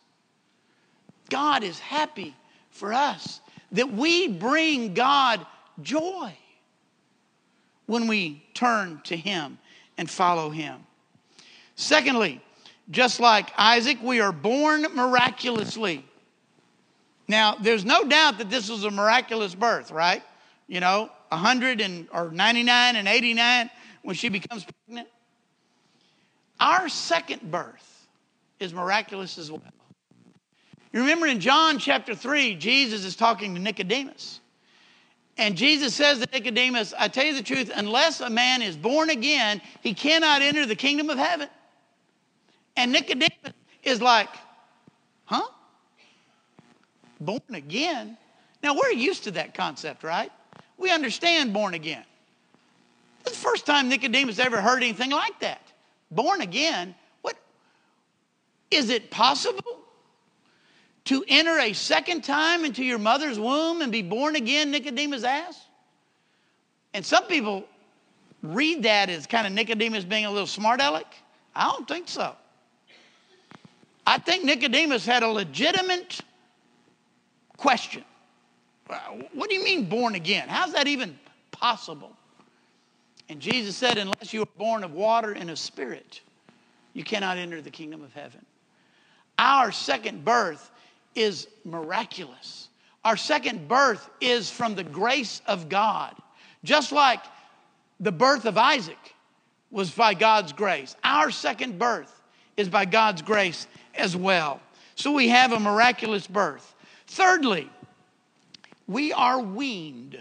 God 1.29 1.63
is 1.63 1.79
happy 1.79 2.35
for 2.69 2.93
us, 2.93 3.41
that 3.71 3.91
we 3.91 4.27
bring 4.27 4.93
God 4.93 5.45
joy 5.81 6.33
when 7.85 8.07
we 8.07 8.43
turn 8.53 9.01
to 9.05 9.15
Him 9.15 9.57
and 9.97 10.09
follow 10.09 10.49
him. 10.49 10.85
Secondly, 11.75 12.41
just 12.91 13.19
like 13.19 13.51
Isaac, 13.57 13.97
we 14.01 14.21
are 14.21 14.31
born 14.31 14.83
miraculously. 14.93 16.05
Now, 17.27 17.55
there's 17.55 17.83
no 17.83 18.03
doubt 18.03 18.37
that 18.37 18.49
this 18.49 18.69
was 18.69 18.83
a 18.83 18.91
miraculous 18.91 19.55
birth, 19.55 19.91
right? 19.91 20.21
You 20.67 20.79
know, 20.79 21.09
100 21.29 21.81
and 21.81 22.07
or 22.11 22.31
99 22.31 22.95
and 22.95 23.07
89 23.07 23.69
when 24.03 24.15
she 24.15 24.29
becomes 24.29 24.65
pregnant. 24.85 25.07
Our 26.59 26.89
second 26.89 27.51
birth 27.51 28.07
is 28.59 28.73
miraculous 28.73 29.37
as 29.37 29.51
well. 29.51 29.61
You 30.93 31.01
remember 31.01 31.27
in 31.27 31.41
John 31.41 31.77
chapter 31.77 32.15
3, 32.15 32.55
Jesus 32.55 33.03
is 33.03 33.15
talking 33.15 33.53
to 33.55 33.61
Nicodemus. 33.61 34.39
And 35.37 35.57
Jesus 35.57 35.93
says 35.93 36.19
to 36.19 36.27
Nicodemus, 36.31 36.93
I 36.97 37.09
tell 37.09 37.25
you 37.25 37.35
the 37.35 37.43
truth, 37.43 37.69
unless 37.75 38.21
a 38.21 38.29
man 38.29 38.61
is 38.61 38.77
born 38.77 39.09
again, 39.09 39.61
he 39.81 39.93
cannot 39.93 40.41
enter 40.41 40.65
the 40.65 40.75
kingdom 40.75 41.09
of 41.09 41.17
heaven. 41.17 41.49
And 42.77 42.93
Nicodemus 42.93 43.53
is 43.83 44.01
like, 44.01 44.29
huh? 45.25 45.47
Born 47.19 47.41
again? 47.51 48.17
Now, 48.63 48.75
we're 48.75 48.91
used 48.91 49.25
to 49.25 49.31
that 49.31 49.53
concept, 49.53 50.03
right? 50.03 50.31
We 50.77 50.91
understand 50.91 51.53
born 51.53 51.73
again. 51.73 52.03
It's 53.21 53.31
the 53.31 53.37
first 53.37 53.65
time 53.65 53.89
Nicodemus 53.89 54.39
ever 54.39 54.61
heard 54.61 54.81
anything 54.81 55.11
like 55.11 55.39
that. 55.41 55.61
Born 56.11 56.41
again? 56.41 56.95
What? 57.21 57.35
Is 58.71 58.89
it 58.89 59.11
possible? 59.11 59.75
to 61.05 61.23
enter 61.27 61.59
a 61.59 61.73
second 61.73 62.23
time 62.23 62.65
into 62.65 62.83
your 62.83 62.97
mother's 62.97 63.39
womb 63.39 63.81
and 63.81 63.91
be 63.91 64.01
born 64.01 64.35
again, 64.35 64.71
Nicodemus 64.71 65.23
asked? 65.23 65.61
And 66.93 67.05
some 67.05 67.25
people 67.25 67.63
read 68.41 68.83
that 68.83 69.09
as 69.09 69.27
kind 69.27 69.45
of 69.45 69.53
Nicodemus 69.53 70.03
being 70.03 70.25
a 70.25 70.31
little 70.31 70.47
smart 70.47 70.81
aleck. 70.81 71.13
I 71.55 71.65
don't 71.71 71.87
think 71.87 72.07
so. 72.07 72.35
I 74.07 74.17
think 74.17 74.43
Nicodemus 74.43 75.05
had 75.05 75.23
a 75.23 75.27
legitimate 75.27 76.21
question. 77.57 78.03
What 79.33 79.49
do 79.49 79.55
you 79.55 79.63
mean 79.63 79.85
born 79.85 80.15
again? 80.15 80.47
How's 80.47 80.73
that 80.73 80.87
even 80.87 81.17
possible? 81.51 82.14
And 83.29 83.39
Jesus 83.39 83.75
said, 83.75 83.97
Unless 83.97 84.33
you 84.33 84.43
are 84.43 84.57
born 84.57 84.83
of 84.83 84.93
water 84.93 85.31
and 85.31 85.49
of 85.49 85.59
spirit, 85.59 86.21
you 86.93 87.03
cannot 87.03 87.37
enter 87.37 87.61
the 87.61 87.71
kingdom 87.71 88.03
of 88.03 88.13
heaven. 88.13 88.45
Our 89.37 89.71
second 89.71 90.23
birth 90.23 90.71
is 91.15 91.47
miraculous. 91.63 92.69
Our 93.03 93.17
second 93.17 93.67
birth 93.67 94.09
is 94.21 94.49
from 94.49 94.75
the 94.75 94.83
grace 94.83 95.41
of 95.45 95.69
God. 95.69 96.15
Just 96.63 96.91
like 96.91 97.21
the 97.99 98.11
birth 98.11 98.45
of 98.45 98.57
Isaac 98.57 98.97
was 99.71 99.91
by 99.91 100.13
God's 100.13 100.53
grace, 100.53 100.95
our 101.03 101.31
second 101.31 101.77
birth 101.77 102.21
is 102.57 102.69
by 102.69 102.85
God's 102.85 103.21
grace 103.21 103.67
as 103.93 104.15
well. 104.15 104.61
So 104.95 105.11
we 105.11 105.29
have 105.29 105.51
a 105.51 105.59
miraculous 105.59 106.25
birth. 106.25 106.73
Thirdly, 107.07 107.69
we 108.87 109.11
are 109.13 109.39
weaned. 109.39 110.17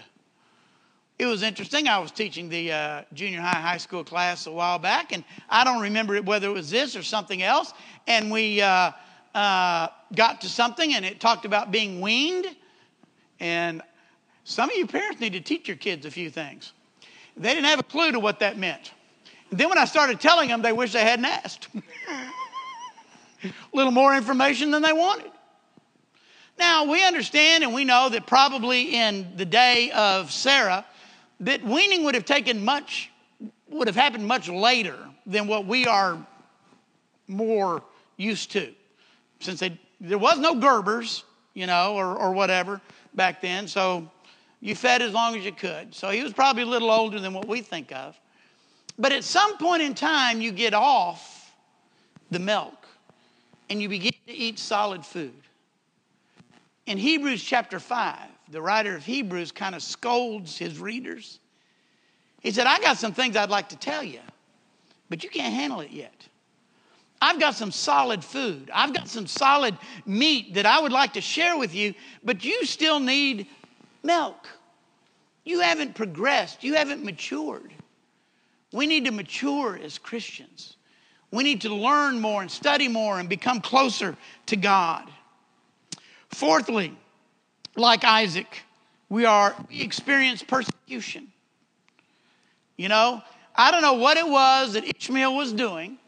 It 1.18 1.26
was 1.26 1.42
interesting. 1.42 1.86
I 1.86 1.98
was 1.98 2.10
teaching 2.10 2.48
the 2.48 2.72
uh, 2.72 3.02
junior 3.12 3.40
high, 3.40 3.60
high 3.60 3.76
school 3.76 4.02
class 4.02 4.46
a 4.46 4.52
while 4.52 4.78
back, 4.78 5.12
and 5.12 5.22
I 5.48 5.64
don't 5.64 5.80
remember 5.80 6.20
whether 6.22 6.48
it 6.48 6.52
was 6.52 6.70
this 6.70 6.96
or 6.96 7.02
something 7.02 7.42
else. 7.42 7.72
And 8.06 8.30
we, 8.30 8.60
uh, 8.60 8.90
uh, 9.34 9.88
got 10.14 10.40
to 10.42 10.48
something 10.48 10.94
and 10.94 11.04
it 11.04 11.20
talked 11.20 11.44
about 11.44 11.70
being 11.70 12.00
weaned. 12.00 12.46
And 13.40 13.82
some 14.44 14.70
of 14.70 14.76
you 14.76 14.86
parents 14.86 15.20
need 15.20 15.32
to 15.32 15.40
teach 15.40 15.66
your 15.68 15.76
kids 15.76 16.06
a 16.06 16.10
few 16.10 16.30
things. 16.30 16.72
They 17.36 17.52
didn't 17.52 17.66
have 17.66 17.80
a 17.80 17.84
clue 17.84 18.12
to 18.12 18.20
what 18.20 18.38
that 18.40 18.58
meant. 18.58 18.92
And 19.50 19.58
then 19.58 19.68
when 19.68 19.78
I 19.78 19.84
started 19.86 20.20
telling 20.20 20.48
them, 20.48 20.62
they 20.62 20.72
wish 20.72 20.92
they 20.92 21.02
hadn't 21.02 21.24
asked. 21.24 21.68
A 21.74 23.52
little 23.72 23.92
more 23.92 24.14
information 24.16 24.70
than 24.70 24.82
they 24.82 24.92
wanted. 24.92 25.30
Now, 26.56 26.84
we 26.84 27.04
understand 27.04 27.64
and 27.64 27.74
we 27.74 27.84
know 27.84 28.08
that 28.10 28.28
probably 28.28 28.94
in 28.94 29.32
the 29.36 29.44
day 29.44 29.90
of 29.90 30.30
Sarah, 30.30 30.84
that 31.40 31.62
weaning 31.64 32.04
would 32.04 32.14
have 32.14 32.24
taken 32.24 32.64
much, 32.64 33.10
would 33.68 33.86
have 33.86 33.96
happened 33.96 34.26
much 34.26 34.48
later 34.48 34.98
than 35.26 35.46
what 35.46 35.66
we 35.66 35.86
are 35.86 36.18
more 37.26 37.82
used 38.16 38.50
to. 38.52 38.72
Since 39.40 39.60
they, 39.60 39.78
there 40.00 40.18
was 40.18 40.38
no 40.38 40.54
Gerbers, 40.54 41.22
you 41.54 41.66
know, 41.66 41.94
or, 41.94 42.16
or 42.16 42.32
whatever 42.32 42.80
back 43.14 43.40
then, 43.40 43.68
so 43.68 44.10
you 44.60 44.74
fed 44.74 45.02
as 45.02 45.12
long 45.12 45.36
as 45.36 45.44
you 45.44 45.52
could. 45.52 45.94
So 45.94 46.10
he 46.10 46.22
was 46.22 46.32
probably 46.32 46.62
a 46.62 46.66
little 46.66 46.90
older 46.90 47.20
than 47.20 47.34
what 47.34 47.46
we 47.46 47.60
think 47.60 47.92
of. 47.92 48.18
But 48.98 49.12
at 49.12 49.24
some 49.24 49.58
point 49.58 49.82
in 49.82 49.94
time, 49.94 50.40
you 50.40 50.52
get 50.52 50.72
off 50.72 51.52
the 52.30 52.38
milk 52.38 52.86
and 53.68 53.82
you 53.82 53.88
begin 53.88 54.12
to 54.26 54.32
eat 54.32 54.58
solid 54.58 55.04
food. 55.04 55.34
In 56.86 56.98
Hebrews 56.98 57.42
chapter 57.42 57.80
5, 57.80 58.18
the 58.50 58.60
writer 58.60 58.94
of 58.96 59.04
Hebrews 59.04 59.52
kind 59.52 59.74
of 59.74 59.82
scolds 59.82 60.56
his 60.56 60.78
readers. 60.78 61.40
He 62.40 62.50
said, 62.50 62.66
I 62.66 62.78
got 62.78 62.98
some 62.98 63.12
things 63.12 63.36
I'd 63.36 63.50
like 63.50 63.70
to 63.70 63.76
tell 63.76 64.02
you, 64.02 64.20
but 65.08 65.24
you 65.24 65.30
can't 65.30 65.54
handle 65.54 65.80
it 65.80 65.90
yet. 65.90 66.28
I've 67.22 67.40
got 67.40 67.54
some 67.54 67.72
solid 67.72 68.22
food. 68.22 68.70
I've 68.72 68.92
got 68.92 69.08
some 69.08 69.26
solid 69.26 69.78
meat 70.04 70.54
that 70.54 70.66
I 70.66 70.78
would 70.80 70.92
like 70.92 71.14
to 71.14 71.22
share 71.22 71.56
with 71.56 71.74
you, 71.74 71.94
but 72.22 72.44
you 72.44 72.66
still 72.66 73.00
need 73.00 73.46
milk. 74.02 74.46
You 75.44 75.60
haven't 75.60 75.94
progressed, 75.94 76.62
you 76.62 76.74
haven't 76.74 77.02
matured. 77.02 77.72
We 78.72 78.86
need 78.86 79.06
to 79.06 79.10
mature 79.10 79.78
as 79.82 79.98
Christians. 79.98 80.76
We 81.30 81.44
need 81.44 81.62
to 81.62 81.74
learn 81.74 82.20
more 82.20 82.42
and 82.42 82.50
study 82.50 82.88
more 82.88 83.18
and 83.18 83.28
become 83.28 83.60
closer 83.60 84.16
to 84.46 84.56
God. 84.56 85.10
Fourthly, 86.28 86.96
like 87.76 88.04
Isaac, 88.04 88.62
we 89.08 89.24
are 89.24 89.54
we 89.68 89.80
experience 89.80 90.42
persecution. 90.42 91.28
You 92.76 92.88
know, 92.88 93.22
I 93.54 93.70
don't 93.70 93.82
know 93.82 93.94
what 93.94 94.16
it 94.16 94.26
was 94.26 94.72
that 94.72 94.84
Ishmael 94.84 95.34
was 95.34 95.52
doing. 95.52 95.98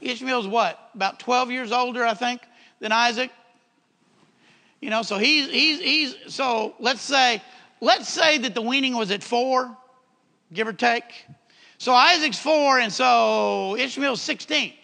Ishmael's 0.00 0.46
what? 0.46 0.90
About 0.94 1.18
12 1.18 1.50
years 1.50 1.72
older, 1.72 2.04
I 2.04 2.14
think, 2.14 2.42
than 2.80 2.92
Isaac. 2.92 3.30
You 4.80 4.90
know, 4.90 5.02
so 5.02 5.18
he's 5.18 5.50
he's 5.50 5.80
he's 5.80 6.34
so 6.34 6.74
let's 6.78 7.02
say 7.02 7.42
let's 7.80 8.08
say 8.08 8.38
that 8.38 8.54
the 8.54 8.62
weaning 8.62 8.96
was 8.96 9.10
at 9.10 9.22
four, 9.22 9.76
give 10.52 10.68
or 10.68 10.72
take. 10.72 11.26
So 11.78 11.94
Isaac's 11.94 12.38
four, 12.38 12.78
and 12.78 12.92
so 12.92 13.76
Ishmael's 13.76 14.20
16. 14.20 14.74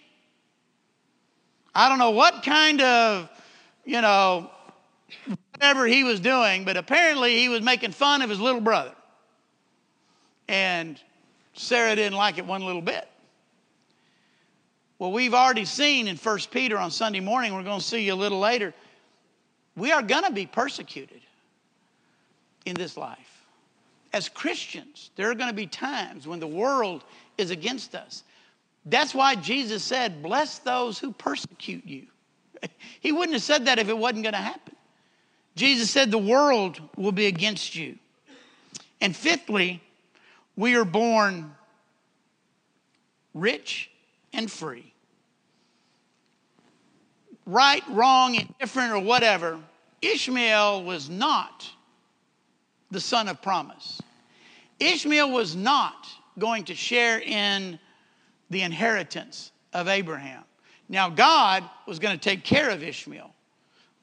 I 1.75 1.91
don't 1.91 1.99
know 1.99 2.13
what 2.13 2.43
kind 2.43 2.81
of, 2.81 3.29
you 3.85 4.01
know, 4.01 4.51
whatever 5.57 5.87
he 5.87 6.05
was 6.05 6.21
doing, 6.21 6.65
but 6.65 6.77
apparently 6.77 7.39
he 7.39 7.49
was 7.49 7.63
making 7.63 7.93
fun 7.93 8.23
of 8.23 8.31
his 8.31 8.41
little 8.41 8.61
brother. 8.61 8.93
And 10.49 11.01
Sarah 11.55 11.97
didn't 11.97 12.19
like 12.19 12.39
it 12.39 12.47
one 12.47 12.63
little 12.65 12.83
bit. 12.83 13.09
Well, 14.99 15.13
we've 15.13 15.35
already 15.35 15.65
seen 15.65 16.09
in 16.09 16.17
1 16.17 16.39
Peter 16.51 16.79
on 16.79 16.91
Sunday 16.91 17.21
morning, 17.21 17.55
we're 17.55 17.63
going 17.63 17.81
to 17.81 17.85
see 17.85 18.05
you 18.05 18.15
a 18.15 18.17
little 18.17 18.39
later, 18.39 18.75
we 19.77 19.93
are 19.93 20.03
going 20.03 20.25
to 20.25 20.33
be 20.33 20.47
persecuted 20.47 21.21
in 22.65 22.75
this 22.75 22.97
life. 22.97 23.19
As 24.13 24.29
Christians, 24.29 25.11
there 25.17 25.31
are 25.31 25.35
going 25.35 25.51
to 25.51 25.57
be 25.57 25.67
times 25.67 26.27
when 26.27 26.41
the 26.41 26.47
world 26.47 27.05
is 27.37 27.51
against 27.51 27.95
us. 27.95 28.25
That's 28.87 29.15
why 29.15 29.35
Jesus 29.35 29.83
said, 29.83 30.23
Bless 30.23 30.59
those 30.61 30.99
who 30.99 31.13
persecute 31.13 31.85
you. 31.85 32.07
He 33.01 33.13
wouldn't 33.13 33.35
have 33.35 33.43
said 33.43 33.67
that 33.67 33.79
if 33.79 33.89
it 33.89 33.97
wasn't 33.97 34.23
going 34.23 34.33
to 34.33 34.39
happen. 34.39 34.76
Jesus 35.57 35.91
said, 35.91 36.11
The 36.11 36.19
world 36.19 36.81
will 36.97 37.13
be 37.13 37.27
against 37.27 37.75
you. 37.75 37.97
And 39.01 39.17
fifthly, 39.17 39.83
we 40.57 40.77
are 40.77 40.85
born 40.85 41.55
rich 43.35 43.91
and 44.33 44.51
free. 44.51 44.93
Right, 47.47 47.83
wrong, 47.91 48.35
indifferent, 48.35 48.93
or 48.93 49.01
whatever, 49.01 49.59
Ishmael 50.03 50.85
was 50.85 51.09
not 51.09 51.69
the 52.91 53.01
son 53.01 53.29
of 53.29 53.41
promise. 53.41 54.01
Ishmael 54.81 55.31
was 55.31 55.57
not 55.57 56.07
going 56.39 56.65
to 56.65 56.75
share 56.75 57.21
in 57.21 57.79
the 58.51 58.63
inheritance 58.63 59.53
of 59.73 59.89
Abraham. 59.89 60.45
Now, 60.89 61.09
God 61.09 61.65
was 61.87 61.99
going 61.99 62.17
to 62.17 62.23
take 62.23 62.45
care 62.45 62.71
of 62.71 62.83
Ishmael. 62.83 63.33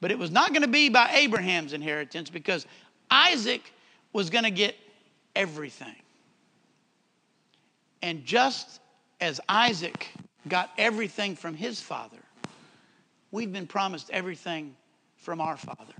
But 0.04 0.10
it 0.10 0.18
was 0.18 0.30
not 0.30 0.50
going 0.50 0.60
to 0.60 0.68
be 0.68 0.90
by 0.90 1.12
Abraham's 1.14 1.72
inheritance 1.72 2.28
because 2.28 2.66
Isaac 3.10 3.72
was 4.12 4.28
going 4.28 4.44
to 4.44 4.50
get 4.50 4.76
everything. 5.34 5.96
And 8.02 8.22
just 8.26 8.82
as 9.22 9.40
Isaac 9.48 10.10
got 10.46 10.68
everything 10.76 11.36
from 11.36 11.54
his 11.54 11.80
father, 11.80 12.18
we've 13.30 13.50
been 13.50 13.66
promised 13.66 14.10
everything 14.10 14.76
from 15.16 15.40
our 15.40 15.56
father. 15.56 15.94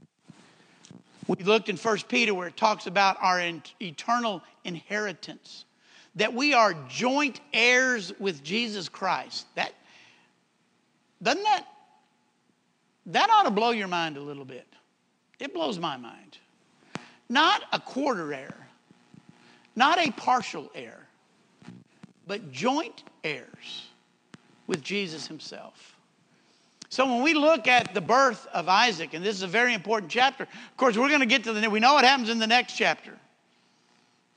We 1.26 1.42
looked 1.42 1.70
in 1.70 1.78
1 1.78 1.98
Peter 2.06 2.34
where 2.34 2.48
it 2.48 2.58
talks 2.58 2.86
about 2.86 3.16
our 3.22 3.40
eternal 3.80 4.42
inheritance, 4.64 5.64
that 6.16 6.34
we 6.34 6.52
are 6.52 6.74
joint 6.90 7.40
heirs 7.54 8.12
with 8.20 8.44
Jesus 8.44 8.86
Christ. 8.86 9.46
That 9.54 9.72
doesn't 11.22 11.42
that 11.44 11.68
that 13.06 13.30
ought 13.30 13.44
to 13.44 13.50
blow 13.50 13.70
your 13.70 13.88
mind 13.88 14.16
a 14.16 14.20
little 14.20 14.44
bit. 14.44 14.66
It 15.38 15.52
blows 15.52 15.78
my 15.78 15.96
mind. 15.96 16.38
Not 17.28 17.62
a 17.72 17.78
quarter 17.78 18.32
heir, 18.32 18.54
not 19.76 19.98
a 19.98 20.10
partial 20.12 20.70
heir, 20.74 21.06
but 22.26 22.52
joint 22.52 23.02
heirs 23.22 23.88
with 24.66 24.82
Jesus 24.82 25.26
himself. 25.26 25.96
So 26.88 27.06
when 27.06 27.22
we 27.22 27.34
look 27.34 27.66
at 27.66 27.92
the 27.92 28.00
birth 28.00 28.46
of 28.54 28.68
Isaac, 28.68 29.14
and 29.14 29.24
this 29.24 29.36
is 29.36 29.42
a 29.42 29.48
very 29.48 29.74
important 29.74 30.10
chapter, 30.10 30.44
of 30.44 30.76
course, 30.76 30.96
we're 30.96 31.08
going 31.08 31.20
to 31.20 31.26
get 31.26 31.44
to 31.44 31.52
the, 31.52 31.68
we 31.68 31.80
know 31.80 31.94
what 31.94 32.04
happens 32.04 32.28
in 32.28 32.38
the 32.38 32.46
next 32.46 32.74
chapter. 32.74 33.12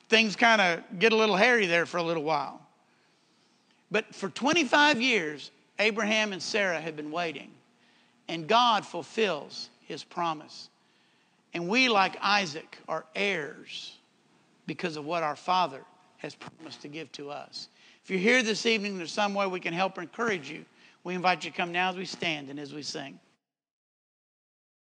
Things 0.10 0.36
kind 0.36 0.60
of 0.60 0.99
get 0.99 1.13
a 1.13 1.15
little 1.15 1.36
hairy 1.36 1.67
there 1.67 1.86
for 1.86 1.97
a 1.97 2.03
little 2.03 2.23
while. 2.23 2.62
But 3.91 4.13
for 4.15 4.30
25 4.30 5.01
years, 5.01 5.51
Abraham 5.77 6.34
and 6.34 6.41
Sarah 6.41 6.82
had 6.82 6.95
been 6.95 7.12
waiting 7.12 7.51
and 8.28 8.48
God 8.48 8.86
fulfills 8.86 9.70
his 9.86 10.04
promise. 10.04 10.70
And 11.54 11.68
we, 11.68 11.90
like 11.90 12.18
Isaac, 12.22 12.78
are 12.88 13.06
heirs 13.16 13.96
because 14.66 14.98
of 14.98 15.06
what 15.06 15.24
our 15.24 15.36
Father 15.36 15.82
has 16.18 16.36
promised 16.36 16.82
to 16.82 16.88
give 16.88 17.12
to 17.13 17.30
us. 17.30 17.70
If 18.04 18.12
you're 18.12 18.20
here 18.20 18.44
this 18.44 18.66
evening, 18.66 18.98
there's 18.98 19.12
some 19.12 19.34
way 19.34 19.48
we 19.48 19.60
can 19.60 19.74
help 19.74 19.98
or 19.98 20.02
encourage 20.02 20.50
you. 20.50 20.66
We 21.04 21.16
invite 21.16 21.46
you 21.46 21.52
to 21.52 21.58
come 21.58 21.72
now 21.72 21.90
as 21.90 21.96
we 21.96 22.06
stand 22.06 22.50
and 22.50 22.60
as 22.60 22.74
we 22.74 22.82
sing. 22.82 23.20